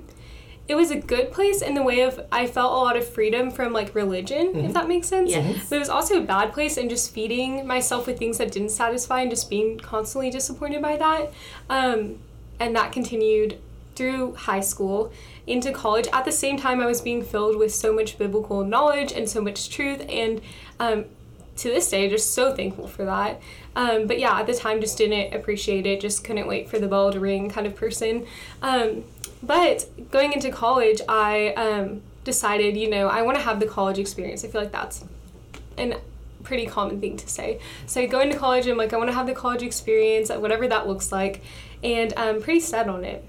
it 0.68 0.76
was 0.76 0.92
a 0.92 0.96
good 0.96 1.32
place 1.32 1.62
in 1.62 1.74
the 1.74 1.84
way 1.84 2.02
of 2.02 2.26
I 2.32 2.48
felt 2.48 2.72
a 2.72 2.76
lot 2.76 2.96
of 2.96 3.08
freedom 3.08 3.52
from 3.52 3.74
like 3.74 3.94
religion, 3.94 4.56
if 4.56 4.74
that 4.74 4.88
makes 4.88 5.08
sense. 5.08 5.30
Yes. 5.30 5.70
But 5.70 5.76
it 5.76 5.80
was 5.80 5.90
also 5.90 6.18
a 6.18 6.26
bad 6.26 6.54
place 6.54 6.78
and 6.78 6.90
just 6.90 7.14
feeding 7.14 7.68
myself 7.68 8.08
with 8.08 8.18
things 8.18 8.38
that 8.38 8.52
didn't 8.52 8.70
satisfy 8.70 9.22
and 9.22 9.30
just 9.30 9.50
being 9.50 9.80
constantly 9.80 10.30
disappointed 10.30 10.82
by 10.82 10.98
that. 10.98 11.34
Um, 11.70 12.20
and 12.60 12.76
that 12.76 12.92
continued 12.92 13.60
through 13.96 14.36
high 14.36 14.62
school 14.62 15.12
into 15.46 15.72
college. 15.72 16.08
At 16.14 16.26
the 16.26 16.32
same 16.32 16.58
time, 16.58 16.80
I 16.80 16.86
was 16.86 17.02
being 17.02 17.24
filled 17.24 17.58
with 17.58 17.74
so 17.74 17.92
much 17.92 18.18
biblical 18.18 18.64
knowledge 18.64 19.12
and 19.12 19.28
so 19.28 19.42
much 19.42 19.70
truth. 19.70 20.06
And 20.08 20.42
um, 20.80 21.06
to 21.62 21.70
this 21.70 21.90
day, 21.90 22.10
just 22.10 22.34
so 22.34 22.56
thankful 22.56 22.88
for 22.88 23.06
that. 23.06 23.42
Um, 23.76 24.08
but 24.08 24.20
yeah, 24.20 24.40
at 24.40 24.48
the 24.48 24.54
time, 24.54 24.82
just 24.82 24.98
didn't 24.98 25.34
appreciate 25.34 25.86
it, 25.86 26.02
just 26.02 26.24
couldn't 26.24 26.48
wait 26.48 26.70
for 26.70 26.80
the 26.80 26.88
bell 26.88 27.12
to 27.12 27.20
ring 27.20 27.50
kind 27.50 27.66
of 27.66 27.76
person. 27.76 28.26
Um, 28.62 29.04
but 29.42 29.90
going 30.12 30.34
into 30.34 30.52
college, 30.52 31.02
I 31.08 31.54
um, 31.54 32.02
decided, 32.24 32.78
you 32.78 32.90
know, 32.90 33.08
I 33.08 33.22
want 33.22 33.38
to 33.38 33.44
have 33.44 33.60
the 33.60 33.66
college 33.66 33.98
experience. 33.98 34.44
I 34.44 34.50
feel 34.50 34.62
like 34.62 34.72
that's 34.72 35.04
an 35.78 35.96
pretty 36.44 36.66
common 36.66 37.00
thing 37.00 37.18
to 37.18 37.30
say. 37.30 37.60
So 37.86 38.02
I 38.02 38.08
go 38.08 38.20
into 38.20 38.38
college 38.38 38.68
I'm 38.68 38.78
like, 38.78 38.94
I 38.94 38.98
want 38.98 39.10
to 39.10 39.16
have 39.16 39.28
the 39.28 39.34
college 39.34 39.62
experience, 39.62 40.30
whatever 40.30 40.68
that 40.68 40.88
looks 40.88 41.12
like, 41.12 41.42
and 41.84 42.14
I'm 42.18 42.42
pretty 42.42 42.60
set 42.60 42.88
on 42.90 43.04
it. 43.04 43.24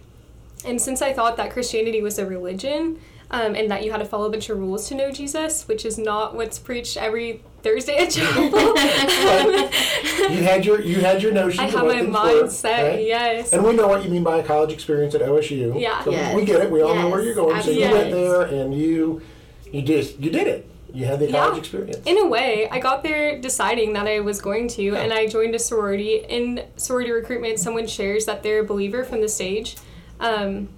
And 0.64 0.80
since 0.80 1.02
I 1.02 1.12
thought 1.12 1.36
that 1.36 1.52
Christianity 1.52 2.02
was 2.02 2.18
a 2.18 2.26
religion 2.26 2.98
um, 3.30 3.54
and 3.54 3.70
that 3.70 3.84
you 3.84 3.90
had 3.90 3.98
to 3.98 4.04
follow 4.04 4.26
a 4.26 4.30
bunch 4.30 4.48
of 4.48 4.58
rules 4.58 4.88
to 4.88 4.94
know 4.94 5.10
Jesus, 5.10 5.66
which 5.66 5.84
is 5.84 5.98
not 5.98 6.34
what's 6.34 6.58
preached 6.58 6.96
every 6.96 7.42
Thursday 7.62 7.96
at 7.96 8.10
chapel, 8.10 8.58
You 10.32 10.42
had 10.42 10.64
your 10.64 10.80
you 10.80 11.00
had 11.00 11.22
your 11.22 11.32
notions 11.32 11.60
I 11.60 11.66
of 11.66 11.72
have 11.72 11.82
what 11.84 11.94
my 11.96 12.00
things 12.02 12.12
mind 12.12 12.40
were, 12.42 12.48
set. 12.50 12.82
right? 12.94 13.04
Yes. 13.06 13.52
And 13.52 13.64
we 13.64 13.72
know 13.74 13.86
what 13.88 14.04
you 14.04 14.10
mean 14.10 14.22
by 14.24 14.38
a 14.38 14.42
college 14.42 14.72
experience 14.72 15.14
at 15.14 15.20
OSU. 15.22 15.78
Yeah. 15.80 16.02
So 16.04 16.10
Yes. 16.10 16.34
we 16.34 16.44
get 16.44 16.60
it. 16.62 16.70
We 16.70 16.82
all 16.82 16.94
know 16.94 17.08
where 17.08 17.22
you're 17.22 17.34
going. 17.34 17.60
So 17.62 17.70
you 17.70 17.90
went 17.90 18.10
there 18.10 18.42
and 18.42 18.74
you 18.74 19.22
you 19.70 19.82
just 19.82 20.18
you 20.18 20.30
did 20.30 20.46
it. 20.46 20.68
You 20.92 21.06
had 21.06 21.20
the 21.20 21.26
Yeah. 21.30 21.32
college 21.44 21.58
experience. 21.58 21.98
in 22.04 22.18
a 22.18 22.26
way, 22.26 22.68
I 22.70 22.78
got 22.78 23.02
there 23.02 23.38
deciding 23.40 23.94
that 23.94 24.06
I 24.06 24.20
was 24.20 24.42
going 24.42 24.68
to, 24.68 24.94
and 24.96 25.10
I 25.12 25.26
joined 25.26 25.54
a 25.54 25.58
sorority. 25.58 26.24
In 26.28 26.64
sorority 26.76 27.10
recruitment, 27.12 27.58
someone 27.58 27.86
shares 27.86 28.26
that 28.26 28.42
they're 28.42 28.60
a 28.60 28.64
believer 28.64 29.02
from 29.02 29.22
the 29.22 29.28
stage. 29.28 29.76
Um, 30.20 30.68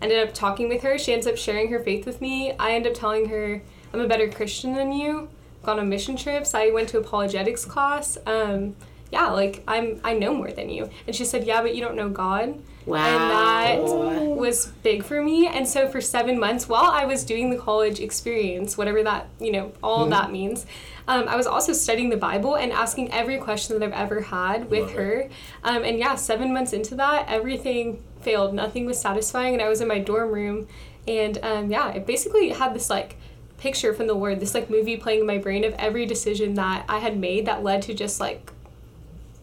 ended 0.00 0.26
up 0.26 0.32
talking 0.34 0.68
with 0.68 0.82
her. 0.82 0.98
She 0.98 1.12
ends 1.12 1.26
up 1.26 1.36
sharing 1.36 1.68
her 1.72 1.80
faith 1.80 2.06
with 2.06 2.20
me. 2.20 2.52
I 2.60 2.72
end 2.74 2.86
up 2.86 2.94
telling 2.94 3.28
her, 3.28 3.60
I'm 3.92 4.00
a 4.00 4.06
better 4.06 4.28
Christian 4.28 4.74
than 4.74 4.92
you. 4.92 5.28
Gone 5.62 5.78
on 5.78 5.88
mission 5.88 6.16
trips. 6.16 6.54
I 6.54 6.70
went 6.70 6.88
to 6.90 6.98
apologetics 6.98 7.64
class. 7.64 8.16
Um, 8.26 8.76
yeah, 9.12 9.28
like 9.30 9.62
I'm, 9.66 10.00
I 10.04 10.14
know 10.14 10.34
more 10.34 10.52
than 10.52 10.70
you. 10.70 10.88
And 11.06 11.14
she 11.14 11.24
said, 11.24 11.44
Yeah, 11.44 11.62
but 11.62 11.74
you 11.74 11.82
don't 11.82 11.96
know 11.96 12.08
God. 12.08 12.62
Wow. 12.86 13.06
And 13.06 13.30
that 13.30 14.36
was 14.36 14.66
big 14.82 15.04
for 15.04 15.22
me. 15.22 15.46
And 15.46 15.68
so 15.68 15.88
for 15.88 16.00
seven 16.00 16.38
months, 16.40 16.68
while 16.68 16.90
I 16.90 17.04
was 17.04 17.24
doing 17.24 17.50
the 17.50 17.58
college 17.58 18.00
experience, 18.00 18.78
whatever 18.78 19.02
that, 19.02 19.28
you 19.38 19.52
know, 19.52 19.72
all 19.82 20.06
that 20.06 20.32
means, 20.32 20.66
um, 21.06 21.28
I 21.28 21.36
was 21.36 21.46
also 21.46 21.72
studying 21.72 22.08
the 22.08 22.16
Bible 22.16 22.56
and 22.56 22.72
asking 22.72 23.12
every 23.12 23.38
question 23.38 23.78
that 23.78 23.84
I've 23.84 23.92
ever 23.92 24.22
had 24.22 24.70
with 24.70 24.82
Love 24.82 24.92
her. 24.92 25.28
Um, 25.62 25.84
and 25.84 25.98
yeah, 25.98 26.14
seven 26.14 26.54
months 26.54 26.72
into 26.72 26.94
that, 26.96 27.28
everything 27.28 28.02
failed. 28.22 28.54
Nothing 28.54 28.86
was 28.86 29.00
satisfying. 29.00 29.54
And 29.54 29.62
I 29.62 29.68
was 29.68 29.80
in 29.80 29.88
my 29.88 29.98
dorm 29.98 30.30
room. 30.30 30.66
And 31.06 31.38
um, 31.42 31.70
yeah, 31.70 31.84
I 31.94 31.98
basically 31.98 32.50
had 32.50 32.74
this 32.74 32.88
like 32.88 33.16
picture 33.60 33.94
from 33.94 34.06
the 34.06 34.14
Lord, 34.14 34.40
this 34.40 34.54
like 34.54 34.70
movie 34.70 34.96
playing 34.96 35.20
in 35.20 35.26
my 35.26 35.38
brain 35.38 35.64
of 35.64 35.74
every 35.74 36.06
decision 36.06 36.54
that 36.54 36.84
I 36.88 36.98
had 36.98 37.18
made 37.18 37.46
that 37.46 37.62
led 37.62 37.82
to 37.82 37.94
just 37.94 38.18
like 38.18 38.50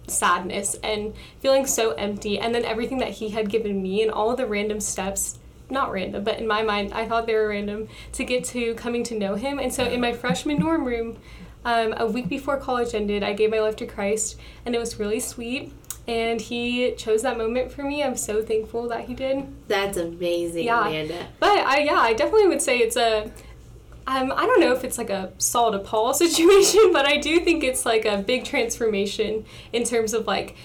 sadness 0.07 0.75
and 0.83 1.13
feeling 1.39 1.65
so 1.67 1.91
empty 1.91 2.39
and 2.39 2.55
then 2.55 2.65
everything 2.65 2.97
that 2.97 3.09
he 3.09 3.29
had 3.29 3.49
given 3.49 3.81
me 3.81 4.01
and 4.01 4.09
all 4.11 4.35
the 4.35 4.45
random 4.45 4.79
steps 4.79 5.37
not 5.69 5.91
random 5.91 6.23
but 6.23 6.39
in 6.39 6.47
my 6.47 6.63
mind 6.63 6.93
i 6.93 7.05
thought 7.05 7.27
they 7.27 7.35
were 7.35 7.49
random 7.49 7.89
to 8.13 8.23
get 8.23 8.41
to 8.41 8.73
coming 8.75 9.03
to 9.03 9.19
know 9.19 9.35
him 9.35 9.59
and 9.59 9.73
so 9.73 9.83
in 9.83 9.99
my 9.99 10.13
freshman 10.13 10.61
dorm 10.61 10.85
room 10.85 11.17
um, 11.65 11.93
a 11.97 12.07
week 12.07 12.29
before 12.29 12.55
college 12.55 12.95
ended 12.95 13.21
i 13.21 13.33
gave 13.33 13.51
my 13.51 13.59
life 13.59 13.75
to 13.75 13.85
christ 13.85 14.37
and 14.65 14.73
it 14.73 14.79
was 14.79 14.97
really 14.97 15.19
sweet 15.19 15.73
and 16.07 16.39
he 16.39 16.93
chose 16.93 17.21
that 17.23 17.37
moment 17.37 17.69
for 17.69 17.83
me. 17.83 18.01
I'm 18.01 18.15
so 18.15 18.41
thankful 18.41 18.87
that 18.87 19.05
he 19.07 19.13
did. 19.13 19.45
That's 19.67 19.97
amazing, 19.97 20.63
Yeah. 20.63 20.87
Amanda. 20.87 21.27
But 21.41 21.49
I 21.49 21.79
yeah, 21.79 21.99
I 21.99 22.13
definitely 22.13 22.47
would 22.47 22.61
say 22.61 22.77
it's 22.77 22.95
a 22.95 23.29
um, 24.07 24.31
I 24.35 24.45
don't 24.45 24.59
know 24.59 24.71
if 24.73 24.83
it's 24.83 24.97
like 24.97 25.09
a 25.09 25.31
Saul 25.37 25.71
to 25.73 25.79
Paul 25.79 26.13
situation, 26.25 26.91
but 26.93 27.05
I 27.05 27.17
do 27.17 27.39
think 27.41 27.63
it's 27.63 27.85
like 27.85 28.05
a 28.05 28.17
big 28.17 28.45
transformation 28.45 29.45
in 29.73 29.83
terms 29.83 30.13
of 30.13 30.25
like 30.27 30.55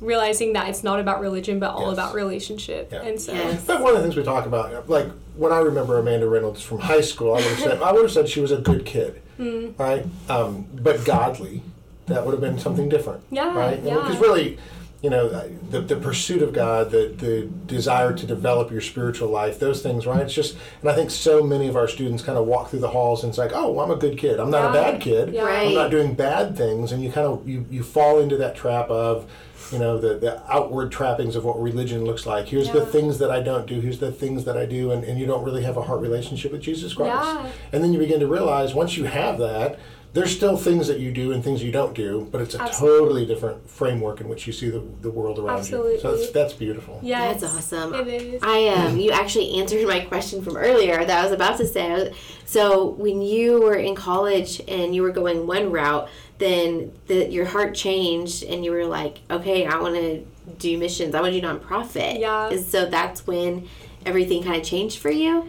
realizing 0.00 0.52
that 0.54 0.68
it's 0.68 0.82
not 0.82 0.98
about 0.98 1.20
religion 1.20 1.58
but 1.60 1.70
all 1.70 1.86
Yes. 1.88 1.92
about 1.94 2.14
relationship. 2.14 2.90
Yeah. 2.92 3.02
And 3.02 3.20
so 3.20 3.32
Yes. 3.32 3.64
But 3.64 3.82
one 3.82 3.92
of 3.94 3.98
the 3.98 4.02
things 4.02 4.16
we 4.16 4.22
talk 4.24 4.46
about, 4.46 4.88
like 4.88 5.06
when 5.36 5.52
I 5.52 5.58
remember 5.60 5.98
Amanda 5.98 6.28
Reynolds 6.28 6.60
from 6.62 6.80
high 6.80 7.00
school, 7.00 7.32
I 7.34 7.36
would 7.36 7.44
have 7.44 7.58
said 7.60 7.82
I 7.82 7.92
would 7.92 8.02
have 8.02 8.12
said 8.12 8.28
she 8.28 8.40
was 8.40 8.50
a 8.52 8.56
good 8.58 8.84
kid, 8.84 9.20
Hmm. 9.36 9.68
right? 9.78 10.04
Um, 10.28 10.66
but 10.74 11.04
godly, 11.04 11.62
that 12.06 12.24
would 12.26 12.32
have 12.32 12.40
been 12.40 12.58
something 12.58 12.88
different, 12.88 13.22
Yeah, 13.30 13.56
right? 13.56 13.80
yeah. 13.82 13.94
Because 13.94 14.18
really, 14.18 14.58
you 15.02 15.10
know, 15.10 15.28
the, 15.28 15.80
the 15.80 15.96
pursuit 15.96 16.42
of 16.42 16.52
God, 16.52 16.92
the 16.92 17.12
the 17.16 17.50
desire 17.66 18.12
to 18.12 18.24
develop 18.24 18.70
your 18.70 18.80
spiritual 18.80 19.28
life, 19.28 19.58
those 19.58 19.82
things, 19.82 20.06
right? 20.06 20.22
It's 20.22 20.32
just, 20.32 20.56
and 20.80 20.88
I 20.88 20.94
think 20.94 21.10
so 21.10 21.42
many 21.42 21.66
of 21.66 21.76
our 21.76 21.88
students 21.88 22.22
kind 22.22 22.38
of 22.38 22.46
walk 22.46 22.70
through 22.70 22.80
the 22.80 22.90
halls 22.90 23.24
and 23.24 23.30
it's 23.30 23.38
like, 23.38 23.50
oh, 23.52 23.80
I'm 23.80 23.90
a 23.90 23.96
good 23.96 24.16
kid. 24.16 24.38
I'm 24.38 24.50
not 24.50 24.70
a 24.70 24.72
bad 24.72 25.00
kid. 25.00 25.34
Yeah. 25.34 25.44
I'm 25.44 25.74
not 25.74 25.90
doing 25.90 26.14
bad 26.14 26.56
things, 26.56 26.92
and 26.92 27.02
you 27.02 27.10
kind 27.10 27.26
of 27.26 27.48
you 27.48 27.66
you 27.68 27.82
fall 27.82 28.20
into 28.20 28.36
that 28.38 28.54
trap 28.56 28.88
of. 28.90 29.28
You 29.70 29.78
know 29.78 29.96
the, 29.96 30.18
the 30.18 30.52
outward 30.52 30.92
trappings 30.92 31.34
of 31.34 31.46
what 31.46 31.58
religion 31.58 32.04
looks 32.04 32.26
like. 32.26 32.48
Here's 32.48 32.70
the 32.70 32.84
things 32.84 33.18
that 33.20 33.30
I 33.30 33.40
don't 33.40 33.66
do. 33.66 33.80
Here's 33.80 34.00
the 34.00 34.12
things 34.12 34.44
that 34.44 34.54
I 34.54 34.66
do, 34.66 34.90
and, 34.90 35.02
and 35.02 35.18
you 35.18 35.24
don't 35.24 35.42
really 35.44 35.62
have 35.62 35.78
a 35.78 35.82
heart 35.82 36.02
relationship 36.02 36.52
with 36.52 36.60
Jesus 36.60 36.92
Christ. 36.92 37.14
Yeah. 37.14 37.50
And 37.72 37.82
then 37.82 37.94
you 37.94 37.98
begin 37.98 38.20
to 38.20 38.26
realize 38.26 38.74
once 38.74 38.98
you 38.98 39.04
have 39.04 39.38
that, 39.38 39.78
there's 40.12 40.34
still 40.34 40.56
things 40.58 40.88
that 40.88 41.00
you 41.00 41.10
do 41.10 41.32
and 41.32 41.42
things 41.42 41.62
you 41.62 41.72
don't 41.72 41.94
do, 41.94 42.28
but 42.30 42.42
it's 42.42 42.54
a 42.54 42.60
Absolutely. 42.60 42.98
totally 42.98 43.26
different 43.26 43.68
framework 43.68 44.20
in 44.20 44.28
which 44.28 44.46
you 44.46 44.52
see 44.52 44.68
the, 44.68 44.80
the 45.00 45.10
world 45.10 45.38
around 45.38 45.66
you. 45.68 45.98
So 46.00 46.16
that's, 46.16 46.30
that's 46.32 46.52
beautiful. 46.52 47.00
yeah, 47.02 47.32
That's 47.32 47.44
awesome. 47.44 47.94
It 47.94 48.08
is. 48.08 48.42
I 48.42 48.68
um, 48.68 48.98
you 48.98 49.10
actually 49.10 49.58
answered 49.58 49.86
my 49.86 50.00
question 50.00 50.42
from 50.42 50.56
earlier 50.56 51.02
that 51.02 51.18
I 51.18 51.22
was 51.22 51.32
about 51.32 51.56
to 51.58 51.66
say. 51.66 52.12
So 52.44 52.88
when 52.90 53.22
you 53.22 53.62
were 53.62 53.76
in 53.76 53.94
college 53.94 54.60
and 54.68 54.94
you 54.94 55.02
were 55.02 55.12
going 55.12 55.46
one 55.46 55.72
route, 55.72 56.08
then 56.36 56.92
the, 57.06 57.30
your 57.30 57.46
heart 57.46 57.74
changed 57.74 58.42
and 58.42 58.64
you 58.64 58.72
were 58.72 58.84
like, 58.84 59.20
okay, 59.30 59.64
I 59.64 59.80
want 59.80 59.94
to 59.94 60.26
do 60.58 60.76
missions. 60.76 61.14
I 61.14 61.22
want 61.22 61.32
to 61.32 61.40
do 61.40 61.46
nonprofit. 61.46 62.18
Yeah. 62.18 62.50
And 62.50 62.60
so 62.60 62.84
that's 62.84 63.26
when 63.26 63.68
everything 64.04 64.42
kind 64.42 64.56
of 64.56 64.62
changed 64.62 64.98
for 64.98 65.10
you. 65.10 65.48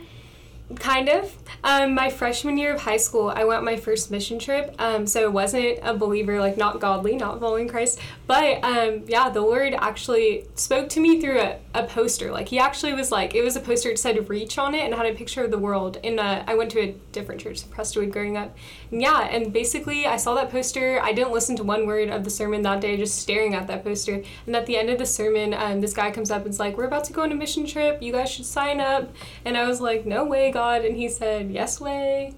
Kind 0.76 1.10
of. 1.10 1.43
Um, 1.64 1.94
my 1.94 2.10
freshman 2.10 2.58
year 2.58 2.74
of 2.74 2.82
high 2.82 2.98
school, 2.98 3.30
I 3.30 3.44
went 3.44 3.64
my 3.64 3.76
first 3.76 4.12
mission 4.12 4.40
trip. 4.40 4.76
Um, 4.80 5.08
so 5.08 5.24
I 5.24 5.28
wasn't 5.28 5.80
a 5.82 5.94
believer, 5.94 6.40
like 6.40 6.58
not 6.58 6.80
godly, 6.80 7.16
not 7.16 7.40
following 7.40 7.68
Christ. 7.68 8.00
But 8.28 8.64
um, 8.64 9.04
yeah, 9.08 9.30
the 9.30 9.42
Lord 9.42 9.74
actually 9.74 10.46
spoke 10.56 10.90
to 10.90 11.00
me 11.00 11.20
through 11.20 11.40
a, 11.40 11.60
a 11.74 11.84
poster. 11.84 12.32
Like 12.32 12.48
he 12.48 12.60
actually 12.60 12.94
was 12.94 13.12
like, 13.12 13.36
it 13.36 13.44
was 13.44 13.56
a 13.56 13.60
poster 13.60 13.90
that 13.90 14.00
said 14.00 14.30
"reach" 14.30 14.58
on 14.58 14.76
it 14.76 14.84
and 14.84 14.94
had 14.94 15.06
a 15.06 15.14
picture 15.14 15.44
of 15.44 15.52
the 15.52 15.58
world. 15.58 15.98
And 16.04 16.20
I 16.20 16.56
went 16.56 16.72
to 16.72 16.80
a 16.80 16.96
different 17.12 17.42
church, 17.42 17.70
Prestonwood, 17.70 18.12
growing 18.12 18.38
up. 18.38 18.56
And 18.92 19.02
yeah, 19.02 19.28
and 19.28 19.52
basically 19.52 20.06
I 20.06 20.18
saw 20.18 20.36
that 20.36 20.52
poster. 20.52 21.00
I 21.02 21.14
didn't 21.14 21.32
listen 21.32 21.56
to 21.58 21.64
one 21.64 21.86
word 21.86 22.10
of 22.10 22.24
the 22.24 22.30
sermon 22.30 22.62
that 22.64 22.82
day, 22.82 22.98
just 22.98 23.20
staring 23.20 23.56
at 23.56 23.68
that 23.68 23.84
poster. 23.84 24.24
And 24.46 24.56
at 24.56 24.66
the 24.66 24.78
end 24.78 24.90
of 24.90 25.00
the 25.00 25.06
sermon, 25.06 25.54
um, 25.54 25.82
this 25.82 25.94
guy 25.94 26.12
comes 26.12 26.32
up 26.32 26.46
and's 26.46 26.60
like, 26.60 26.78
"We're 26.78 26.86
about 26.86 27.04
to 27.06 27.14
go 27.14 27.24
on 27.24 27.32
a 27.32 27.36
mission 27.36 27.66
trip. 27.66 28.02
You 28.02 28.12
guys 28.12 28.32
should 28.32 28.46
sign 28.46 28.80
up." 28.80 29.12
And 29.46 29.58
I 29.58 29.68
was 29.68 29.82
like, 29.82 30.06
"No 30.06 30.26
way, 30.26 30.52
God!" 30.52 30.86
And 30.86 30.96
he 30.96 31.10
said, 31.10 31.43
"Yes 31.52 31.80
way." 31.82 32.34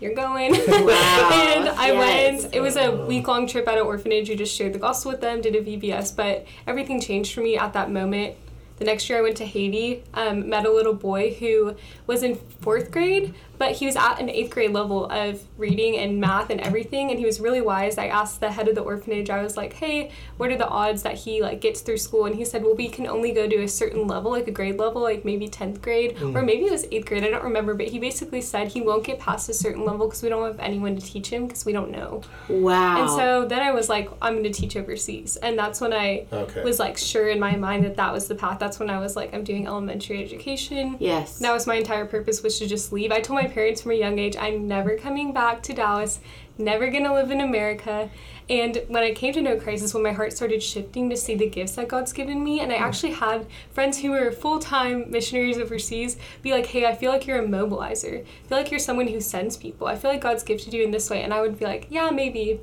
You're 0.00 0.14
going. 0.14 0.52
Wow. 0.52 1.30
and 1.56 1.68
I 1.68 1.92
Yes. 1.92 2.42
went. 2.42 2.54
It 2.54 2.60
was 2.60 2.76
a 2.76 2.90
week 3.06 3.26
long 3.28 3.46
trip 3.46 3.66
at 3.68 3.78
an 3.78 3.84
orphanage. 3.86 4.28
We 4.28 4.34
just 4.36 4.54
shared 4.54 4.72
the 4.74 4.78
gospel 4.78 5.12
with 5.12 5.20
them, 5.20 5.40
did 5.40 5.54
a 5.54 5.62
VBS, 5.62 6.14
but 6.14 6.44
everything 6.66 7.00
changed 7.00 7.32
for 7.32 7.40
me 7.40 7.56
at 7.56 7.72
that 7.72 7.90
moment. 7.90 8.34
The 8.76 8.84
next 8.84 9.08
year 9.08 9.20
I 9.20 9.22
went 9.22 9.36
to 9.36 9.46
Haiti, 9.46 10.02
um, 10.14 10.48
met 10.48 10.66
a 10.66 10.70
little 10.70 10.94
boy 10.94 11.34
who 11.38 11.76
was 12.08 12.24
in 12.24 12.34
fourth 12.34 12.90
grade, 12.90 13.32
but 13.58 13.72
he 13.72 13.86
was 13.86 13.96
at 13.96 14.20
an 14.20 14.28
eighth 14.28 14.50
grade 14.50 14.72
level 14.72 15.06
of 15.06 15.42
reading 15.56 15.96
and 15.96 16.20
math 16.20 16.50
and 16.50 16.60
everything, 16.60 17.10
and 17.10 17.18
he 17.18 17.26
was 17.26 17.40
really 17.40 17.60
wise. 17.60 17.98
I 17.98 18.06
asked 18.06 18.40
the 18.40 18.50
head 18.52 18.68
of 18.68 18.74
the 18.74 18.80
orphanage, 18.82 19.30
I 19.30 19.42
was 19.42 19.56
like, 19.56 19.74
hey, 19.74 20.10
what 20.36 20.50
are 20.50 20.56
the 20.56 20.68
odds 20.68 21.02
that 21.02 21.14
he 21.14 21.42
like 21.42 21.60
gets 21.60 21.80
through 21.80 21.98
school? 21.98 22.26
And 22.26 22.34
he 22.34 22.44
said, 22.44 22.62
well, 22.62 22.74
we 22.74 22.88
can 22.88 23.06
only 23.06 23.32
go 23.32 23.48
to 23.48 23.62
a 23.62 23.68
certain 23.68 24.06
level, 24.06 24.30
like 24.32 24.48
a 24.48 24.50
grade 24.50 24.78
level, 24.78 25.02
like 25.02 25.24
maybe 25.24 25.48
10th 25.48 25.80
grade, 25.80 26.12
or 26.12 26.40
mm. 26.40 26.44
maybe 26.44 26.64
it 26.64 26.72
was 26.72 26.86
eighth 26.90 27.06
grade, 27.06 27.24
I 27.24 27.30
don't 27.30 27.44
remember, 27.44 27.74
but 27.74 27.88
he 27.88 27.98
basically 27.98 28.40
said 28.40 28.68
he 28.68 28.80
won't 28.80 29.04
get 29.04 29.18
past 29.18 29.48
a 29.48 29.54
certain 29.54 29.84
level 29.84 30.06
because 30.06 30.22
we 30.22 30.28
don't 30.28 30.44
have 30.44 30.58
anyone 30.60 30.96
to 30.96 31.02
teach 31.04 31.28
him 31.30 31.46
because 31.46 31.64
we 31.64 31.72
don't 31.72 31.90
know. 31.90 32.22
Wow. 32.48 33.00
And 33.00 33.10
so 33.10 33.46
then 33.46 33.62
I 33.62 33.72
was 33.72 33.88
like, 33.88 34.10
I'm 34.20 34.34
going 34.34 34.44
to 34.44 34.50
teach 34.52 34.76
overseas. 34.76 35.36
And 35.36 35.58
that's 35.58 35.80
when 35.80 35.92
I 35.92 36.26
Okay. 36.32 36.62
was 36.62 36.78
like 36.78 36.96
sure 36.98 37.28
in 37.28 37.38
my 37.40 37.56
mind 37.56 37.84
that 37.84 37.96
that 37.96 38.12
was 38.12 38.26
the 38.28 38.34
path. 38.34 38.58
That's 38.58 38.78
when 38.78 38.90
I 38.90 38.98
was 38.98 39.16
like, 39.16 39.34
I'm 39.34 39.44
doing 39.44 39.66
elementary 39.66 40.22
education. 40.22 40.96
yes. 41.00 41.38
That 41.38 41.52
was 41.52 41.66
my 41.66 41.76
entire 41.76 42.06
purpose 42.06 42.42
was 42.42 42.58
to 42.58 42.66
just 42.66 42.92
leave. 42.92 43.12
I 43.12 43.20
told 43.20 43.40
my 43.40 43.43
parents 43.48 43.82
from 43.82 43.92
a 43.92 43.94
young 43.94 44.18
age, 44.18 44.36
I'm 44.36 44.66
never 44.68 44.96
coming 44.96 45.32
back 45.32 45.62
to 45.64 45.72
Dallas, 45.72 46.20
never 46.58 46.90
going 46.90 47.04
to 47.04 47.12
live 47.12 47.30
in 47.30 47.40
America. 47.40 48.10
And 48.48 48.82
when 48.88 49.02
I 49.02 49.12
came 49.12 49.32
to 49.34 49.42
know 49.42 49.58
Christ 49.58 49.82
is 49.84 49.94
when 49.94 50.02
my 50.02 50.12
heart 50.12 50.32
started 50.34 50.62
shifting 50.62 51.08
to 51.10 51.16
see 51.16 51.34
the 51.34 51.48
gifts 51.48 51.76
that 51.76 51.88
God's 51.88 52.12
given 52.12 52.44
me. 52.44 52.60
And 52.60 52.70
I 52.70 52.76
actually 52.76 53.12
had 53.12 53.46
friends 53.72 53.98
who 53.98 54.10
were 54.10 54.30
full 54.32 54.58
time 54.58 55.10
missionaries 55.10 55.58
overseas 55.58 56.18
be 56.42 56.52
like, 56.52 56.66
hey, 56.66 56.84
I 56.86 56.94
feel 56.94 57.10
like 57.10 57.26
you're 57.26 57.42
a 57.42 57.46
mobilizer. 57.46 58.20
I 58.20 58.48
feel 58.48 58.58
like 58.58 58.70
you're 58.70 58.80
someone 58.80 59.08
who 59.08 59.20
sends 59.20 59.56
people. 59.56 59.86
I 59.86 59.96
feel 59.96 60.10
like 60.10 60.20
God's 60.20 60.42
gifted 60.42 60.74
you 60.74 60.84
in 60.84 60.90
this 60.90 61.08
way. 61.08 61.22
And 61.22 61.32
I 61.32 61.40
would 61.40 61.58
be 61.58 61.64
like, 61.64 61.86
yeah, 61.90 62.10
maybe. 62.10 62.60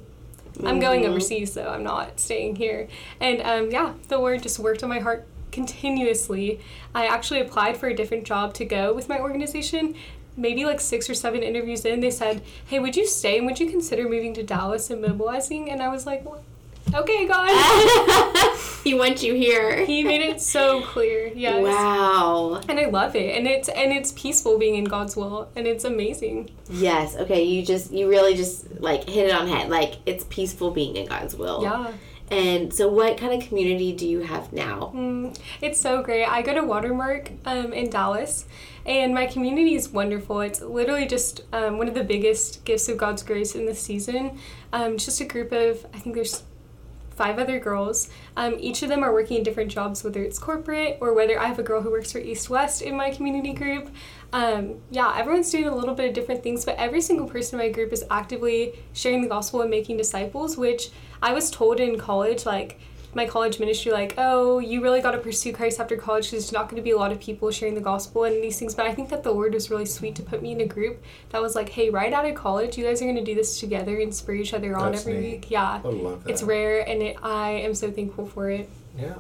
I'm 0.64 0.80
going 0.80 1.06
overseas, 1.06 1.54
though. 1.56 1.70
I'm 1.70 1.84
not 1.84 2.20
staying 2.20 2.58
here. 2.58 2.88
And 3.20 3.42
um, 3.42 3.72
yeah, 3.72 3.94
the 4.10 4.20
word 4.20 4.44
just 4.44 4.60
worked 4.60 4.84
on 4.84 4.90
my 4.90 5.00
heart 5.00 5.26
continuously. 5.52 6.60
I 6.94 7.08
actually 7.08 7.42
applied 7.42 7.78
for 7.78 7.88
a 7.88 7.96
different 7.96 8.26
job 8.26 8.54
to 8.56 8.66
go 8.66 8.94
with 8.94 9.10
my 9.10 9.20
organization. 9.20 9.96
Maybe 10.38 10.66
like 10.66 10.80
six 10.80 11.10
or 11.10 11.14
seven 11.14 11.44
interviews 11.44 11.84
in, 11.86 12.00
they 12.00 12.12
said, 12.12 12.42
Hey, 12.66 12.80
would 12.80 12.96
you 12.96 13.06
stay 13.06 13.38
and 13.38 13.46
would 13.46 13.60
you 13.60 13.70
consider 13.70 14.04
moving 14.08 14.34
to 14.36 14.44
Dallas 14.44 14.90
and 14.90 15.02
mobilizing? 15.02 15.70
And 15.70 15.82
I 15.82 15.90
was 15.90 16.06
like, 16.06 16.26
"Well, 16.26 16.44
Okay, 16.94 17.26
God. 17.26 18.58
he 18.84 18.94
wants 18.94 19.24
you 19.24 19.34
here. 19.34 19.86
he 19.86 20.04
made 20.04 20.22
it 20.22 20.42
so 20.42 20.82
clear. 20.82 21.32
Yes. 21.34 21.64
Wow. 21.64 22.62
And 22.68 22.80
I 22.80 22.86
love 22.88 23.16
it. 23.16 23.38
And 23.38 23.48
it's 23.48 23.70
and 23.70 23.94
it's 23.94 24.12
peaceful 24.14 24.58
being 24.58 24.76
in 24.76 24.84
God's 24.86 25.16
will 25.16 25.50
and 25.56 25.68
it's 25.68 25.86
amazing. 25.86 26.50
Yes. 26.70 27.16
Okay. 27.16 27.44
You 27.44 27.66
just 27.66 27.92
you 27.92 28.10
really 28.10 28.36
just 28.36 28.82
like 28.82 29.08
hit 29.08 29.28
it 29.28 29.32
on 29.34 29.48
head. 29.48 29.70
Like 29.70 29.98
it's 30.06 30.26
peaceful 30.30 30.72
being 30.72 30.96
in 30.98 31.08
God's 31.08 31.36
will. 31.36 31.64
Yeah. 31.64 31.92
And 32.32 32.74
so, 32.74 32.88
what 32.88 33.18
kind 33.18 33.34
of 33.34 33.48
community 33.48 33.92
do 33.92 34.08
you 34.08 34.22
have 34.22 34.54
now? 34.54 34.94
Mm, 34.96 35.38
it's 35.60 35.80
so 35.82 36.02
great. 36.02 36.24
I 36.24 36.42
go 36.42 36.54
to 36.54 36.64
Watermark 36.64 37.30
um, 37.46 37.74
in 37.74 37.90
Dallas, 37.90 38.46
and 38.86 39.14
my 39.14 39.26
community 39.26 39.76
is 39.76 39.90
wonderful. 39.90 40.40
It's 40.40 40.62
literally 40.62 41.06
just 41.06 41.42
um, 41.52 41.78
one 41.78 41.90
of 41.90 41.94
the 41.94 42.06
biggest 42.06 42.64
gifts 42.64 42.88
of 42.88 42.98
God's 42.98 43.22
grace 43.22 43.54
in 43.54 43.66
this 43.66 43.82
season. 43.82 44.40
Um, 44.72 44.98
just 44.98 45.20
a 45.20 45.26
group 45.26 45.52
of, 45.52 45.86
I 45.94 46.00
think 46.00 46.16
there's 46.16 46.44
five 47.12 47.38
other 47.38 47.60
girls. 47.60 48.10
Um, 48.36 48.56
each 48.60 48.84
of 48.84 48.90
them 48.90 49.04
are 49.04 49.14
working 49.14 49.38
in 49.38 49.44
different 49.44 49.72
jobs, 49.72 50.04
whether 50.04 50.24
it's 50.24 50.40
corporate 50.40 50.98
or 51.02 51.14
whether 51.14 51.40
I 51.40 51.46
have 51.46 51.60
a 51.60 51.64
girl 51.64 51.82
who 51.82 51.92
works 51.92 52.12
for 52.12 52.20
East 52.20 52.50
West 52.50 52.82
in 52.82 52.96
my 52.96 53.12
community 53.12 53.54
group. 53.54 53.90
Um, 54.34 54.76
yeah, 54.90 55.14
everyone's 55.16 55.52
doing 55.52 55.68
a 55.68 55.76
little 55.76 55.94
bit 55.94 56.08
of 56.08 56.14
different 56.14 56.42
things, 56.42 56.64
but 56.64 56.78
every 56.78 57.02
single 57.02 57.28
person 57.28 57.60
in 57.60 57.68
my 57.68 57.72
group 57.72 57.92
is 57.92 58.04
actively 58.10 58.80
sharing 58.94 59.22
the 59.22 59.28
gospel 59.28 59.62
and 59.62 59.70
making 59.70 59.98
disciples, 59.98 60.58
which 60.58 60.90
I 61.22 61.34
was 61.34 61.52
told 61.52 61.80
in 61.80 62.00
college, 62.00 62.46
like, 62.46 62.80
my 63.14 63.26
college 63.26 63.60
ministry 63.60 63.92
like 63.92 64.14
oh 64.18 64.60
you 64.60 64.82
really 64.82 65.02
got 65.02 65.12
to 65.12 65.18
pursue 65.18 65.52
christ 65.52 65.80
after 65.80 65.98
college 65.98 66.26
because 66.32 66.46
there's 66.46 66.52
not 66.52 66.70
going 66.70 66.76
to 66.78 66.82
be 66.84 66.92
a 66.92 66.98
lot 66.98 67.12
of 67.12 67.20
people 67.20 67.52
sharing 67.52 67.76
the 67.76 67.82
gospel 67.82 68.24
and 68.24 68.42
these 68.44 68.58
things 68.58 68.74
but 68.74 68.86
i 68.86 68.94
think 68.94 69.10
that 69.10 69.24
the 69.24 69.32
lord 69.32 69.54
was 69.54 69.70
really 69.70 69.86
sweet 69.86 70.16
to 70.16 70.22
put 70.24 70.42
me 70.42 70.52
in 70.54 70.62
a 70.62 70.66
group 70.66 71.02
that 71.30 71.42
was 71.42 71.56
like 71.56 71.70
hey 71.70 71.90
right 71.90 72.14
out 72.14 72.26
of 72.26 72.34
college 72.36 72.78
you 72.78 72.86
guys 72.86 73.02
are 73.02 73.06
going 73.06 73.16
to 73.16 73.24
do 73.24 73.36
this 73.36 73.60
together 73.60 74.00
and 74.00 74.14
spur 74.16 74.34
each 74.34 74.54
other 74.54 74.78
on 74.78 74.92
That's 74.92 75.06
every 75.06 75.20
neat. 75.22 75.32
week 75.32 75.52
yeah 75.52 75.82
I 75.84 75.88
love 75.88 76.24
that. 76.24 76.30
it's 76.30 76.44
rare 76.44 76.88
and 76.88 77.02
it, 77.02 77.18
i 77.22 77.50
am 77.52 77.74
so 77.76 77.92
thankful 77.92 78.26
for 78.28 78.50
it 78.50 78.70
Yeah. 78.98 79.16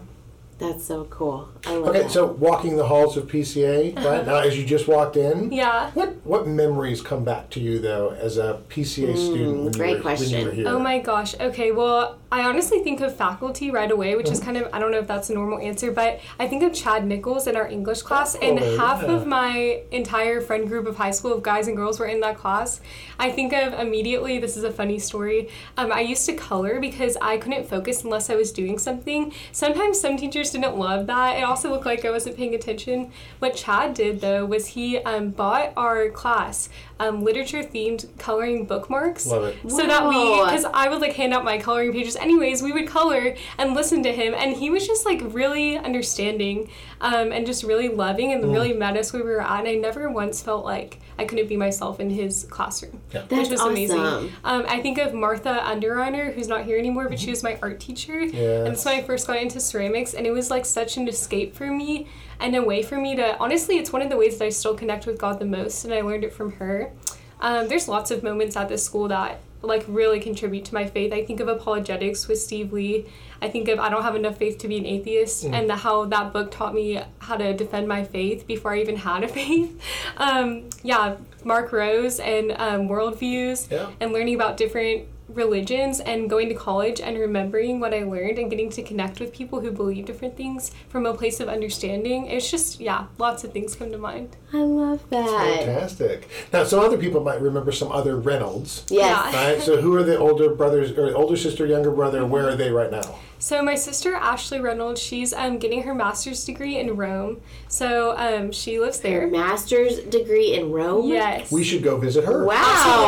That's 0.57 0.86
so 0.86 1.05
cool. 1.05 1.50
I 1.65 1.74
love 1.75 1.88
Okay, 1.88 2.03
that. 2.03 2.12
so 2.12 2.27
walking 2.27 2.75
the 2.75 2.86
halls 2.86 3.17
of 3.17 3.25
PCA, 3.25 3.95
right 4.05 4.24
now, 4.24 4.36
as 4.41 4.55
you 4.55 4.63
just 4.63 4.88
walked 4.88 5.17
in, 5.17 5.51
yeah 5.51 5.89
what 5.95 6.10
what 6.24 6.45
memories 6.48 7.01
come 7.01 7.24
back 7.24 7.50
to 7.51 7.60
you 7.60 7.79
though 7.79 8.12
as 8.12 8.38
a 8.38 8.62
PCA 8.69 9.15
mm, 9.15 9.17
student 9.17 9.63
when 9.63 9.71
great 9.71 9.89
you, 9.89 9.95
were, 9.95 10.03
when 10.03 10.17
question. 10.17 10.39
you 10.39 10.45
were 10.45 10.51
here? 10.51 10.67
Oh 10.67 10.77
my 10.77 11.00
gosh. 11.00 11.33
Okay. 11.39 11.71
Well, 11.71 12.19
I 12.31 12.43
honestly 12.43 12.79
think 12.81 13.01
of 13.01 13.15
faculty 13.15 13.71
right 13.71 13.91
away, 13.91 14.15
which 14.15 14.29
is 14.29 14.39
kind 14.39 14.55
of 14.57 14.69
I 14.73 14.79
don't 14.79 14.91
know 14.91 15.00
if 15.00 15.07
that's 15.07 15.29
a 15.29 15.33
normal 15.33 15.59
answer, 15.59 15.91
but 15.91 16.21
I 16.39 16.47
think 16.47 16.63
of 16.63 16.73
Chad 16.73 17.05
Nichols 17.05 17.45
in 17.47 17.55
our 17.57 17.67
English 17.67 18.03
class, 18.03 18.35
and 18.35 18.57
Oh, 18.59 18.77
half 18.77 19.01
yeah. 19.03 19.11
of 19.11 19.27
my 19.27 19.81
entire 19.91 20.39
friend 20.39 20.67
group 20.67 20.88
of 20.88 20.95
high 20.97 21.11
school 21.11 21.33
of 21.33 21.43
guys 21.43 21.67
and 21.67 21.75
girls 21.75 22.00
were 22.00 22.05
in 22.05 22.21
that 22.21 22.38
class. 22.38 22.79
I 23.19 23.31
think 23.31 23.51
of 23.53 23.73
immediately. 23.73 24.39
This 24.39 24.55
is 24.55 24.63
a 24.63 24.71
funny 24.71 24.97
story. 24.97 25.50
Um, 25.77 25.91
I 25.91 26.01
used 26.01 26.25
to 26.27 26.33
color 26.33 26.79
because 26.79 27.17
I 27.21 27.38
couldn't 27.38 27.67
focus 27.67 28.03
unless 28.03 28.29
I 28.29 28.35
was 28.35 28.51
doing 28.51 28.79
something. 28.79 29.33
Sometimes 29.51 30.00
some 30.00 30.15
teachers 30.17 30.51
didn't 30.51 30.77
love 30.77 31.07
that. 31.07 31.38
It 31.38 31.43
also 31.43 31.69
looked 31.69 31.85
like 31.85 32.05
I 32.05 32.11
wasn't 32.11 32.38
paying 32.38 32.55
attention. 32.55 33.11
What 33.39 33.55
Chad 33.55 33.93
did 33.93 34.21
though 34.21 34.45
was 34.45 34.67
he 34.67 35.00
um, 35.00 35.31
bought 35.31 35.73
our 35.75 36.09
class 36.09 36.69
um, 37.00 37.23
literature 37.23 37.63
themed 37.63 38.07
coloring 38.19 38.65
bookmarks 38.65 39.25
Love 39.25 39.43
it. 39.45 39.71
so 39.71 39.88
that 39.88 40.07
we 40.07 40.13
because 40.45 40.65
i 40.65 40.88
would 40.88 41.01
like 41.01 41.13
hand 41.13 41.33
out 41.33 41.43
my 41.43 41.57
coloring 41.57 41.91
pages 41.91 42.15
anyways, 42.22 42.62
we 42.62 42.72
would 42.72 42.88
color 42.88 43.36
and 43.58 43.74
listen 43.74 44.04
to 44.04 44.12
him, 44.12 44.34
and 44.34 44.56
he 44.56 44.70
was 44.70 44.86
just 44.88 45.06
like 45.06 45.20
really 45.24 45.78
understanding 45.78 46.70
um, 47.01 47.32
and 47.32 47.46
just 47.46 47.63
really 47.63 47.88
loving 47.90 48.32
and 48.34 48.51
really 48.51 48.74
met 48.74 48.96
us 48.96 49.12
where 49.12 49.24
we 49.24 49.30
were 49.30 49.42
at. 49.42 49.60
And 49.60 49.68
I 49.68 49.75
never 49.75 50.10
once 50.10 50.42
felt 50.42 50.63
like 50.66 51.00
I 51.18 51.25
couldn't 51.25 51.48
be 51.50 51.58
myself 51.58 52.00
in 52.00 52.10
his 52.10 52.46
classroom, 52.50 53.01
Yeah. 53.13 53.22
which 53.22 53.30
That's 53.30 53.50
was 53.50 53.62
amazing. 53.62 54.00
Um, 54.44 54.66
I 54.68 54.82
think 54.82 54.98
of 54.98 55.13
Martha 55.13 55.60
Underreiner, 55.63 56.34
who's 56.34 56.48
not 56.48 56.63
here 56.66 56.78
anymore, 56.78 57.10
but 57.10 57.20
she 57.20 57.30
was 57.30 57.44
my 57.44 57.58
art 57.62 57.80
teacher. 57.80 58.20
And 58.20 58.34
Yes. 58.34 58.68
that's 58.68 58.86
when 58.86 58.96
I 59.00 59.01
first 59.04 59.28
got 59.28 59.38
into 59.38 59.60
ceramics, 59.60 60.13
and 60.13 60.25
it 60.28 60.32
was 60.32 60.50
like 60.50 60.66
such 60.66 60.98
an 60.98 61.08
escape 61.08 61.56
for 61.56 61.68
me 61.68 62.08
and 62.40 62.56
a 62.56 62.62
way 62.63 62.82
for 62.82 62.98
me 62.98 63.16
to 63.16 63.38
honestly, 63.40 63.78
it's 63.78 63.92
one 63.94 64.01
of 64.01 64.10
the 64.10 64.18
ways 64.18 64.38
that 64.38 64.46
I 64.46 64.50
still 64.50 64.75
connect 64.75 65.06
with 65.06 65.18
God 65.20 65.40
the 65.40 65.46
most, 65.46 65.86
and 65.86 65.94
I 65.94 66.01
learned 66.01 66.24
it 66.24 66.34
from 66.34 66.54
her. 66.54 66.92
Um, 67.40 67.68
there's 67.68 67.88
lots 67.88 68.12
of 68.12 68.22
moments 68.22 68.56
at 68.56 68.70
this 68.70 68.84
school 68.84 69.08
that 69.08 69.40
like 69.62 69.84
really 69.88 70.20
contribute 70.20 70.65
to 70.65 70.74
my 70.74 70.86
faith. 70.88 71.13
I 71.13 71.24
think 71.25 71.39
of 71.39 71.48
apologetics 71.48 72.27
with 72.27 72.39
Steve 72.41 72.74
Lee. 72.74 73.06
I 73.41 73.50
think 73.50 73.68
of 73.68 73.80
I 73.80 73.89
don't 73.89 74.03
have 74.03 74.15
enough 74.15 74.38
faith 74.38 74.58
to 74.60 74.68
be 74.68 74.77
an 74.77 74.86
atheist, 74.86 75.44
and 75.46 75.70
the, 75.70 75.75
how 75.75 76.06
that 76.06 76.32
book 76.34 76.51
taught 76.51 76.74
me 76.74 77.00
how 77.20 77.38
to 77.38 77.53
defend 77.53 77.88
my 77.88 78.03
faith 78.03 78.46
before 78.48 78.74
I 78.74 78.82
even 78.82 78.96
had 78.98 79.24
a 79.24 79.27
faith. 79.39 79.80
Um, 80.18 80.70
yeah, 80.84 81.15
Mark 81.44 81.72
Rose 81.72 82.20
and 82.20 82.51
um, 82.53 82.88
worldviews, 82.88 83.70
Yeah. 83.72 83.89
and 84.00 84.13
learning 84.13 84.36
about 84.36 84.58
different 84.58 85.06
religions 85.35 86.00
and 86.00 86.29
going 86.29 86.50
to 86.50 86.55
college 86.55 87.00
and 87.00 87.17
remembering 87.17 87.79
what 87.79 87.93
I 87.93 88.03
learned 88.03 88.38
and 88.38 88.50
getting 88.50 88.69
to 88.71 88.83
connect 88.83 89.19
with 89.19 89.33
people 89.33 89.61
who 89.61 89.71
believe 89.71 90.05
different 90.05 90.38
things 90.38 90.71
from 90.89 91.05
a 91.05 91.13
place 91.13 91.39
of 91.39 91.47
understanding. 91.47 92.27
It's 92.27 92.50
just 92.50 92.79
yeah, 92.79 93.07
lots 93.17 93.43
of 93.43 93.53
things 93.53 93.75
come 93.75 93.91
to 93.91 93.97
mind. 93.97 94.38
I 94.53 94.57
love 94.57 95.07
that. 95.09 95.59
Fantastic. 95.59 96.29
Now, 96.51 96.63
some 96.63 96.79
other 96.79 96.97
people 96.97 97.23
might 97.23 97.41
remember 97.41 97.71
some 97.71 97.91
other 97.91 98.17
Reynolds. 98.17 98.85
Yes. 98.89 99.33
Yeah. 99.33 99.51
Right. 99.51 99.61
So, 99.61 99.81
who 99.81 99.95
are 99.95 100.03
the 100.03 100.17
older 100.17 100.53
brothers 100.53 100.91
or 100.91 101.15
older 101.15 101.38
sister, 101.38 101.65
younger 101.65 101.91
brother? 101.91 102.25
Where 102.25 102.50
are 102.50 102.55
they 102.55 102.71
right 102.71 102.91
now? 102.91 103.19
So 103.41 103.63
my 103.63 103.74
sister 103.74 104.13
Ashley 104.13 104.62
Reynolds, 104.62 105.01
she's 105.01 105.33
um, 105.33 105.57
getting 105.57 105.81
her 105.81 105.95
master's 105.95 106.45
degree 106.45 106.77
in 106.77 106.95
Rome. 106.95 107.41
So 107.69 108.15
um, 108.15 108.51
she 108.51 108.79
lives 108.79 108.98
Her 109.01 109.10
there. 109.10 109.27
master's 109.27 109.98
degree 110.01 110.53
in 110.53 110.71
Rome. 110.71 111.10
Yes. 111.10 111.51
We 111.51 111.63
should 111.63 111.81
go 111.81 111.98
visit 111.98 112.24
her. 112.25 112.45
Wow. 112.45 112.62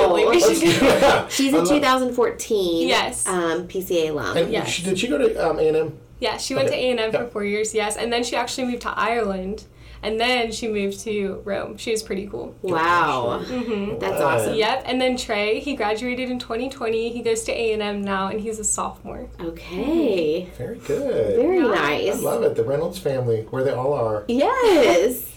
Absolutely, 0.10 0.26
we 0.36 0.40
should 0.42 0.60
do 0.60 0.80
that. 0.80 1.32
She's 1.32 1.54
I 1.54 1.58
a 1.58 1.60
love- 1.60 1.68
Uh, 1.68 1.76
2014 1.76 2.88
Yes. 2.88 3.28
um, 3.28 3.68
PCA 3.68 4.10
alum. 4.10 4.36
And 4.38 4.52
Yes. 4.52 4.70
she, 4.70 4.82
did 4.84 4.98
she 4.98 5.08
go 5.08 5.20
to 5.20 5.50
um, 5.50 5.60
A&M? 5.60 6.00
Yeah, 6.20 6.38
she 6.38 6.56
went 6.56 6.70
Okay. 6.70 6.78
to 6.78 6.84
A 6.88 6.92
and 6.92 7.00
M 7.00 7.12
Yeah. 7.14 7.20
for 7.26 7.28
four 7.30 7.44
years. 7.44 7.76
Yes, 7.76 7.96
and 7.96 8.12
then 8.12 8.24
she 8.24 8.36
actually 8.36 8.66
moved 8.66 8.82
to 8.84 8.90
Ireland, 8.98 9.66
and 10.04 10.20
then 10.20 10.52
she 10.52 10.68
moved 10.68 11.00
to 11.02 11.42
Rome. 11.46 11.78
She 11.78 11.92
was 11.92 12.04
pretty 12.04 12.28
cool. 12.28 12.56
wow. 12.62 13.42
Mm-hmm. 13.44 14.00
That's 14.00 14.20
Wow. 14.20 14.28
awesome. 14.38 14.54
Yep, 14.56 14.84
and 14.86 15.02
then 15.02 15.18
Trey, 15.18 15.60
he 15.60 15.76
graduated 15.76 16.30
in 16.30 16.38
2020. 16.40 17.10
He 17.12 17.22
goes 17.22 17.44
to 17.44 17.52
A 17.52 17.74
and 17.74 17.82
M 17.82 18.02
now, 18.04 18.28
and 18.28 18.40
he's 18.40 18.60
a 18.60 18.64
sophomore. 18.64 19.28
Okay. 19.40 20.50
Very 20.58 20.78
good. 20.80 21.36
Very 21.38 21.58
Yeah. 21.60 21.72
I 21.72 22.06
nice. 22.10 22.22
love 22.22 22.44
it. 22.44 22.56
The 22.56 22.64
Reynolds 22.64 23.00
family, 23.00 23.42
where 23.50 23.64
they 23.64 23.72
all 23.72 23.94
are. 23.94 24.26
Yes. 24.28 25.32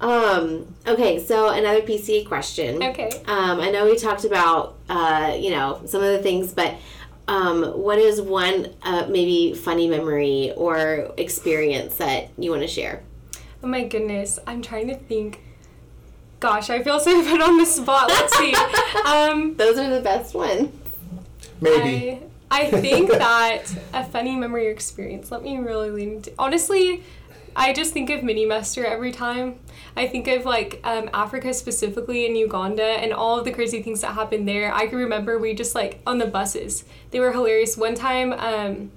Um, 0.00 0.74
okay, 0.86 1.22
so 1.24 1.50
another 1.50 1.80
PCA 1.82 2.26
question. 2.26 2.82
Okay. 2.82 3.08
Um, 3.26 3.60
I 3.60 3.70
know 3.70 3.84
we 3.84 3.96
talked 3.96 4.24
about, 4.24 4.76
uh, 4.88 5.36
you 5.38 5.50
know, 5.50 5.80
some 5.86 6.02
of 6.02 6.08
the 6.08 6.20
things, 6.20 6.52
but 6.52 6.74
um, 7.28 7.62
what 7.80 7.98
is 7.98 8.20
one 8.20 8.74
uh, 8.82 9.06
maybe 9.08 9.54
funny 9.54 9.86
memory 9.88 10.52
or 10.56 11.12
experience 11.18 11.96
that 11.98 12.30
you 12.36 12.50
want 12.50 12.62
to 12.62 12.68
share? 12.68 13.04
Oh 13.62 13.68
my 13.68 13.84
goodness, 13.84 14.38
I'm 14.46 14.60
trying 14.62 14.88
to 14.88 14.96
think. 14.96 15.40
Gosh, 16.40 16.70
I 16.70 16.82
feel 16.82 16.98
so 16.98 17.22
put 17.30 17.40
on 17.40 17.58
the 17.58 17.66
spot. 17.66 18.08
Let's 18.08 18.36
see. 18.36 18.54
Um, 19.06 19.56
Those 19.56 19.78
are 19.78 19.88
the 19.88 20.00
best 20.00 20.34
ones. 20.34 20.70
Maybe. 21.60 22.20
I, 22.50 22.62
I 22.62 22.70
think 22.70 23.10
that 23.10 23.72
a 23.94 24.04
funny 24.04 24.34
memory 24.36 24.66
or 24.66 24.70
experience. 24.70 25.30
Let 25.30 25.42
me 25.42 25.58
really 25.58 25.90
lean 25.90 26.16
into. 26.16 26.32
Honestly, 26.38 27.04
I 27.54 27.72
just 27.72 27.92
think 27.92 28.10
of 28.10 28.20
Minimester 28.20 28.84
every 28.84 29.12
time. 29.12 29.60
I 29.96 30.08
think 30.08 30.26
of 30.26 30.44
like 30.44 30.80
um, 30.84 31.08
Africa 31.14 31.54
specifically 31.54 32.26
in 32.26 32.34
Uganda 32.34 32.82
and 32.82 33.12
all 33.12 33.38
of 33.38 33.44
the 33.44 33.52
crazy 33.52 33.82
things 33.82 34.00
that 34.00 34.14
happened 34.14 34.48
there. 34.48 34.74
I 34.74 34.86
can 34.86 34.98
remember 34.98 35.38
we 35.38 35.54
just 35.54 35.74
like 35.74 36.00
on 36.06 36.18
the 36.18 36.26
buses. 36.26 36.84
They 37.10 37.20
were 37.20 37.32
hilarious. 37.32 37.76
One 37.76 37.94
time, 37.94 38.32
um, 38.32 38.90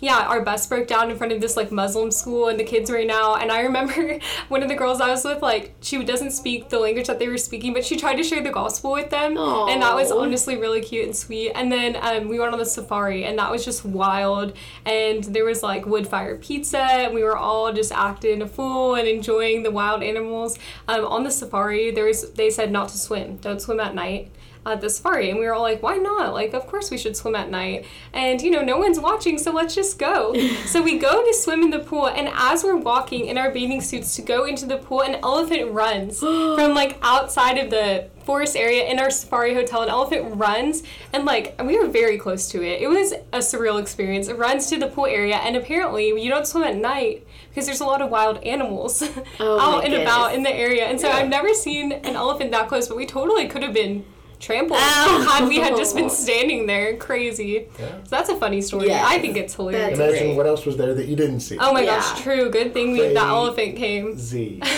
yeah, 0.00 0.26
our 0.28 0.40
bus 0.42 0.66
broke 0.66 0.86
down 0.86 1.10
in 1.10 1.16
front 1.16 1.32
of 1.32 1.40
this 1.40 1.56
like 1.56 1.72
Muslim 1.72 2.10
school 2.10 2.48
and 2.48 2.58
the 2.58 2.64
kids 2.64 2.90
right 2.90 3.06
now. 3.06 3.34
And 3.34 3.50
I 3.50 3.60
remember 3.62 4.18
one 4.48 4.62
of 4.62 4.68
the 4.68 4.74
girls 4.74 5.00
I 5.00 5.10
was 5.10 5.24
with, 5.24 5.42
like, 5.42 5.74
she 5.80 6.02
doesn't 6.04 6.30
speak 6.30 6.68
the 6.68 6.78
language 6.78 7.06
that 7.06 7.18
they 7.18 7.28
were 7.28 7.38
speaking, 7.38 7.72
but 7.72 7.84
she 7.84 7.96
tried 7.96 8.16
to 8.16 8.22
share 8.22 8.42
the 8.42 8.50
gospel 8.50 8.92
with 8.92 9.10
them. 9.10 9.36
And 9.68 9.82
that 9.82 9.94
was 9.94 10.10
honestly 10.12 10.56
really 10.56 10.80
cute 10.80 11.06
and 11.06 11.16
sweet. 11.16 11.52
And 11.52 11.70
then 11.72 11.96
um, 12.00 12.28
we 12.28 12.38
went 12.38 12.52
on 12.52 12.58
the 12.58 12.66
safari, 12.66 13.24
and 13.24 13.38
that 13.38 13.50
was 13.50 13.64
just 13.64 13.84
wild. 13.84 14.52
And 14.84 15.24
there 15.24 15.44
was 15.44 15.62
like 15.62 15.86
wood 15.86 16.06
fire 16.06 16.36
pizza, 16.36 16.78
and 16.78 17.14
we 17.14 17.24
were 17.24 17.36
all 17.36 17.72
just 17.72 17.92
acting 17.92 18.42
a 18.42 18.46
fool 18.46 18.94
and 18.94 19.08
enjoying 19.08 19.62
the 19.62 19.70
wild 19.70 20.02
animals. 20.02 20.58
Um, 20.86 21.04
on 21.04 21.24
the 21.24 21.30
safari, 21.30 21.90
there 21.90 22.04
was 22.04 22.32
they 22.32 22.50
said 22.50 22.70
not 22.70 22.88
to 22.90 22.98
swim, 22.98 23.36
don't 23.36 23.60
swim 23.60 23.80
at 23.80 23.94
night 23.94 24.30
Uh, 24.68 24.72
at 24.72 24.80
the 24.82 24.90
safari 24.90 25.30
and 25.30 25.38
we 25.38 25.46
were 25.46 25.54
all 25.54 25.62
like 25.62 25.82
why 25.82 25.96
not? 25.96 26.32
Like 26.34 26.52
of 26.52 26.66
course 26.66 26.90
we 26.90 26.98
should 26.98 27.16
swim 27.16 27.34
at 27.34 27.50
night. 27.50 27.86
And 28.12 28.40
you 28.42 28.50
know 28.50 28.62
no 28.62 28.76
one's 28.78 29.00
watching 29.00 29.38
so 29.38 29.50
let's 29.52 29.74
just 29.74 29.98
go. 29.98 30.34
So 30.66 30.82
we 30.82 30.98
go 30.98 31.24
to 31.24 31.34
swim 31.34 31.62
in 31.62 31.70
the 31.70 31.78
pool 31.78 32.08
and 32.08 32.28
as 32.34 32.62
we're 32.62 32.76
walking 32.76 33.26
in 33.26 33.38
our 33.38 33.50
bathing 33.50 33.80
suits 33.80 34.14
to 34.16 34.22
go 34.22 34.44
into 34.44 34.66
the 34.66 34.76
pool 34.76 35.02
an 35.02 35.14
elephant 35.22 35.72
runs 35.72 36.18
from 36.58 36.74
like 36.74 36.98
outside 37.02 37.56
of 37.58 37.70
the 37.70 38.08
forest 38.24 38.56
area 38.56 38.84
in 38.84 38.98
our 38.98 39.10
safari 39.10 39.54
hotel. 39.54 39.80
An 39.82 39.88
elephant 39.88 40.36
runs 40.36 40.82
and 41.14 41.24
like 41.24 41.46
we 41.62 41.78
were 41.78 41.88
very 41.88 42.18
close 42.18 42.48
to 42.50 42.62
it. 42.62 42.82
It 42.82 42.88
was 42.88 43.12
a 43.32 43.38
surreal 43.38 43.80
experience. 43.80 44.28
It 44.28 44.36
runs 44.36 44.66
to 44.68 44.76
the 44.78 44.88
pool 44.88 45.06
area 45.06 45.36
and 45.36 45.56
apparently 45.56 46.08
you 46.22 46.28
don't 46.28 46.46
swim 46.46 46.64
at 46.64 46.76
night 46.76 47.26
because 47.48 47.64
there's 47.66 47.80
a 47.80 47.86
lot 47.86 48.02
of 48.02 48.10
wild 48.10 48.36
animals 48.44 49.02
Oh 49.40 49.58
out 49.76 49.84
and 49.86 49.94
about 49.94 50.34
in 50.34 50.42
the 50.42 50.54
area. 50.54 50.84
And 50.84 51.00
so 51.00 51.08
Yeah. 51.08 51.16
I've 51.16 51.30
never 51.30 51.54
seen 51.54 51.92
an 51.92 52.14
elephant 52.16 52.50
that 52.50 52.68
close 52.68 52.86
but 52.88 52.96
we 52.98 53.06
totally 53.06 53.46
could 53.48 53.62
have 53.62 53.72
been 53.72 54.04
trampled 54.40 54.78
Oh. 54.80 55.26
had 55.38 55.48
we 55.48 55.56
had 55.58 55.76
just 55.76 55.96
been 55.96 56.08
standing 56.24 56.66
there 56.66 56.96
crazy 56.96 57.66
Yeah. 57.78 57.88
so 58.04 58.10
that's 58.10 58.28
a 58.28 58.36
funny 58.36 58.60
story 58.60 58.86
Yes. 58.86 59.04
i 59.06 59.18
think 59.18 59.36
it's 59.36 59.54
hilarious 59.54 59.98
That's- 59.98 60.10
Imagine 60.12 60.26
great. 60.28 60.36
what 60.36 60.46
else 60.46 60.64
was 60.64 60.76
there 60.76 60.94
that 60.94 61.06
you 61.06 61.16
didn't 61.16 61.40
see. 61.40 61.58
oh 61.58 61.72
my 61.72 61.80
Yeah. 61.82 61.96
gosh 61.96 62.20
true 62.22 62.48
good 62.50 62.72
thing 62.72 62.92
we, 62.92 62.98
Crazy. 63.00 63.14
that 63.14 63.26
elephant 63.28 63.76
came 63.76 64.16
Z. 64.16 64.62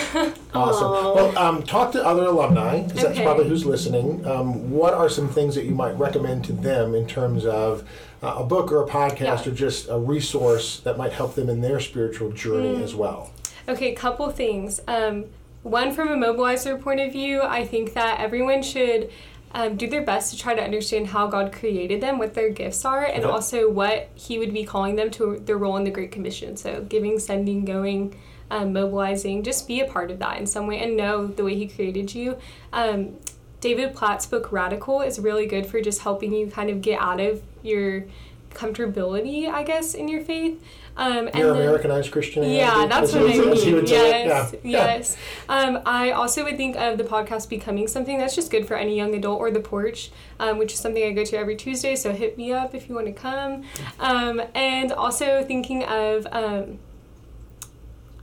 Awesome. 0.53 0.87
Aw. 0.87 1.13
Well, 1.15 1.37
um, 1.37 1.63
talk 1.63 1.93
to 1.93 2.05
other 2.05 2.25
alumni, 2.25 2.81
because 2.81 3.03
that's 3.03 3.19
probably 3.19 3.47
who's 3.47 3.65
listening. 3.65 4.25
Um, 4.27 4.69
what 4.69 4.93
are 4.93 5.07
some 5.07 5.29
things 5.29 5.55
that 5.55 5.63
you 5.63 5.73
might 5.73 5.97
recommend 5.97 6.43
to 6.45 6.51
them 6.53 6.93
in 6.93 7.07
terms 7.07 7.45
of 7.45 7.87
uh, 8.21 8.35
a 8.39 8.43
book 8.43 8.69
or 8.69 8.83
a 8.83 8.85
podcast 8.87 9.45
Yeah. 9.45 9.51
or 9.51 9.55
just 9.55 9.87
a 9.89 9.97
resource 9.97 10.81
that 10.81 10.97
might 10.97 11.13
help 11.13 11.35
them 11.35 11.49
in 11.49 11.61
their 11.61 11.79
spiritual 11.79 12.31
journey 12.31 12.75
Mm. 12.75 12.83
as 12.83 12.93
well? 12.93 13.31
Okay, 13.69 13.93
a 13.93 13.95
couple 13.95 14.29
things. 14.29 14.81
Um, 14.89 15.25
one, 15.63 15.93
from 15.93 16.09
a 16.09 16.17
mobilizer 16.17 16.79
point 16.79 16.99
of 16.99 17.13
view, 17.13 17.41
I 17.41 17.65
think 17.65 17.93
that 17.93 18.19
everyone 18.19 18.61
should 18.61 19.09
um, 19.53 19.75
do 19.75 19.87
their 19.87 20.03
best 20.03 20.31
to 20.31 20.39
try 20.39 20.53
to 20.53 20.63
understand 20.63 21.07
how 21.07 21.27
God 21.27 21.51
created 21.51 22.01
them, 22.01 22.17
what 22.17 22.33
their 22.33 22.49
gifts 22.49 22.85
are, 22.85 23.03
and 23.03 23.25
also 23.25 23.69
what 23.69 24.09
He 24.15 24.39
would 24.39 24.53
be 24.53 24.63
calling 24.63 24.95
them 24.95 25.11
to 25.11 25.39
their 25.39 25.57
role 25.57 25.77
in 25.77 25.83
the 25.83 25.91
Great 25.91 26.11
Commission. 26.11 26.55
So, 26.57 26.81
giving, 26.83 27.19
sending, 27.19 27.65
going, 27.65 28.15
um, 28.49 28.73
mobilizing, 28.73 29.43
just 29.43 29.67
be 29.67 29.81
a 29.81 29.85
part 29.85 30.11
of 30.11 30.19
that 30.19 30.37
in 30.37 30.45
some 30.45 30.67
way 30.67 30.79
and 30.79 30.95
know 30.95 31.27
the 31.27 31.43
way 31.43 31.55
He 31.55 31.67
created 31.67 32.13
you. 32.13 32.37
Um, 32.71 33.17
David 33.61 33.93
Platt's 33.93 34.25
book 34.25 34.51
Radical 34.51 35.01
is 35.01 35.19
really 35.19 35.45
good 35.45 35.67
for 35.67 35.81
just 35.81 36.01
helping 36.01 36.33
you 36.33 36.47
kind 36.47 36.69
of 36.69 36.81
get 36.81 36.99
out 36.99 37.19
of 37.19 37.43
your 37.61 38.05
comfortability, 38.53 39.47
I 39.47 39.63
guess, 39.63 39.93
in 39.93 40.07
your 40.07 40.21
faith. 40.23 40.61
Um, 40.97 41.27
and 41.27 41.35
Your 41.37 41.51
Americanized 41.55 42.11
Christianity? 42.11 42.55
yeah, 42.55 42.85
that's 42.85 43.13
what 43.13 43.23
I 43.25 43.31
he 43.31 43.39
would- 43.39 43.53
as 43.53 43.63
he 43.63 43.65
mean. 43.67 43.75
would 43.75 43.87
say 43.89 44.23
it? 44.23 44.27
Yes. 44.27 44.55
Yeah. 44.61 44.69
yes. 44.97 45.17
Um, 45.47 45.79
I 45.85 46.11
also 46.11 46.43
would 46.43 46.57
think 46.57 46.75
of 46.75 46.97
the 46.97 47.05
podcast 47.05 47.47
becoming 47.47 47.87
something 47.87 48.17
that's 48.17 48.35
just 48.35 48.51
good 48.51 48.67
for 48.67 48.75
any 48.75 48.97
young 48.97 49.15
adult 49.15 49.39
or 49.39 49.51
the 49.51 49.61
porch, 49.61 50.11
um, 50.39 50.57
which 50.57 50.73
is 50.73 50.79
something 50.79 51.01
I 51.01 51.11
go 51.11 51.23
to 51.23 51.37
every 51.37 51.55
Tuesday. 51.55 51.95
So 51.95 52.11
hit 52.11 52.37
me 52.37 52.51
up 52.51 52.75
if 52.75 52.89
you 52.89 52.95
want 52.95 53.07
to 53.07 53.13
come. 53.13 53.63
Um, 53.99 54.41
and 54.53 54.91
also 54.91 55.43
thinking 55.45 55.83
of. 55.85 56.27
Um, 56.31 56.79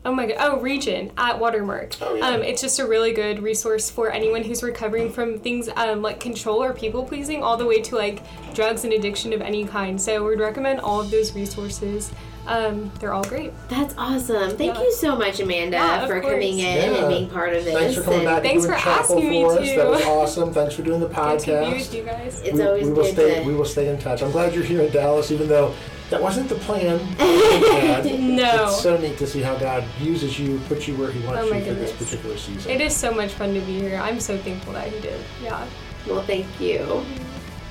Oh 0.08 0.14
my 0.14 0.24
god! 0.24 0.36
Oh, 0.40 0.58
Regen 0.58 1.12
at 1.18 1.38
Watermark. 1.38 1.96
Oh, 2.00 2.14
yeah. 2.14 2.28
Um, 2.28 2.42
it's 2.42 2.62
just 2.62 2.78
a 2.78 2.86
really 2.86 3.12
good 3.12 3.42
resource 3.42 3.90
for 3.90 4.10
anyone 4.10 4.42
who's 4.42 4.62
recovering 4.62 5.12
from 5.12 5.38
things 5.38 5.68
um, 5.76 6.00
like 6.00 6.18
control 6.18 6.62
or 6.64 6.72
people 6.72 7.04
pleasing, 7.04 7.42
all 7.42 7.58
the 7.58 7.66
way 7.66 7.82
to 7.82 7.94
like 7.94 8.22
drugs 8.54 8.84
and 8.84 8.94
addiction 8.94 9.34
of 9.34 9.42
any 9.42 9.66
kind. 9.66 10.00
So 10.00 10.26
we'd 10.26 10.40
recommend 10.40 10.80
all 10.80 10.98
of 10.98 11.10
those 11.10 11.34
resources. 11.34 12.10
Um, 12.46 12.90
they're 12.98 13.12
all 13.12 13.24
great. 13.24 13.52
That's 13.68 13.94
awesome. 13.98 14.56
Thank 14.56 14.76
Yeah. 14.76 14.82
you 14.82 14.92
so 14.94 15.14
much, 15.14 15.40
Amanda, 15.40 15.76
Yeah, 15.76 16.06
for 16.06 16.20
course. 16.22 16.32
coming 16.32 16.58
in 16.60 16.64
Yeah. 16.94 16.96
and 17.00 17.08
being 17.10 17.28
part 17.28 17.52
of 17.52 17.66
this. 17.66 17.74
Thanks 17.74 17.94
for 17.96 18.00
coming 18.02 18.20
and 18.20 18.28
back 18.28 18.42
Thanks 18.42 18.64
and 18.64 18.72
doing 18.72 18.82
for 18.82 18.88
asking 18.88 19.28
me 19.28 19.42
for 19.42 19.58
us. 19.60 19.68
That 19.76 19.90
was 19.90 20.02
awesome. 20.06 20.54
Thanks 20.54 20.74
for 20.74 20.80
doing 20.80 21.00
the 21.00 21.08
Good 21.08 21.40
to 21.40 21.46
be 21.46 21.52
podcast. 21.52 21.72
with 21.72 21.94
you 21.94 22.02
guys. 22.04 22.40
It's 22.42 22.54
we, 22.56 22.62
always 22.66 22.86
we 22.86 22.92
will 22.94 23.02
good 23.02 23.12
stay. 23.12 23.40
to. 23.42 23.46
We 23.46 23.54
will 23.54 23.64
stay 23.66 23.88
in 23.90 23.98
touch. 23.98 24.22
I'm 24.22 24.30
glad 24.30 24.54
you're 24.54 24.64
here 24.64 24.80
in 24.80 24.90
Dallas, 24.90 25.30
even 25.30 25.46
though 25.48 25.74
that 26.10 26.20
wasn't 26.22 26.48
the 26.48 26.54
plan. 26.56 26.98
No. 28.38 28.66
It's 28.68 28.82
so 28.82 28.96
neat 28.96 29.18
to 29.18 29.26
see 29.26 29.40
how 29.42 29.56
God 29.56 29.84
uses 30.00 30.38
you, 30.38 30.60
puts 30.68 30.86
you 30.86 30.94
where 30.96 31.10
He 31.10 31.20
wants 31.26 31.42
Oh 31.42 31.46
you 31.46 31.54
my 31.54 31.60
for 31.60 31.74
this 31.74 31.92
particular 31.92 32.36
season. 32.36 32.70
It 32.70 32.80
is 32.80 32.94
so 32.96 33.12
much 33.12 33.32
fun 33.32 33.52
to 33.54 33.60
be 33.60 33.80
here. 33.80 33.98
I'm 33.98 34.20
so 34.20 34.38
thankful 34.38 34.72
that 34.74 34.88
he 34.92 35.00
did. 35.00 35.20
Yeah. 35.42 35.66
Well, 36.06 36.22
thank 36.22 36.46
you. 36.60 37.04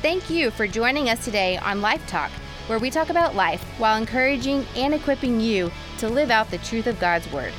Thank 0.02 0.30
you 0.30 0.52
for 0.52 0.68
joining 0.68 1.10
us 1.10 1.24
today 1.24 1.58
on 1.58 1.82
Life 1.82 2.06
Talk. 2.08 2.30
where 2.68 2.80
we 2.80 2.90
talk 2.92 3.10
about 3.10 3.34
life 3.34 3.64
while 3.80 3.98
encouraging 3.98 4.66
and 4.76 4.94
equipping 4.94 5.40
you 5.40 5.72
to 6.00 6.10
live 6.10 6.30
out 6.30 6.52
the 6.52 6.58
truth 6.60 6.86
of 6.86 7.00
God's 7.00 7.32
Word. 7.32 7.54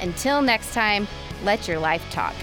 Until 0.00 0.40
next 0.40 0.72
time, 0.72 1.06
let 1.44 1.68
your 1.68 1.78
life 1.78 2.02
talk. 2.10 2.34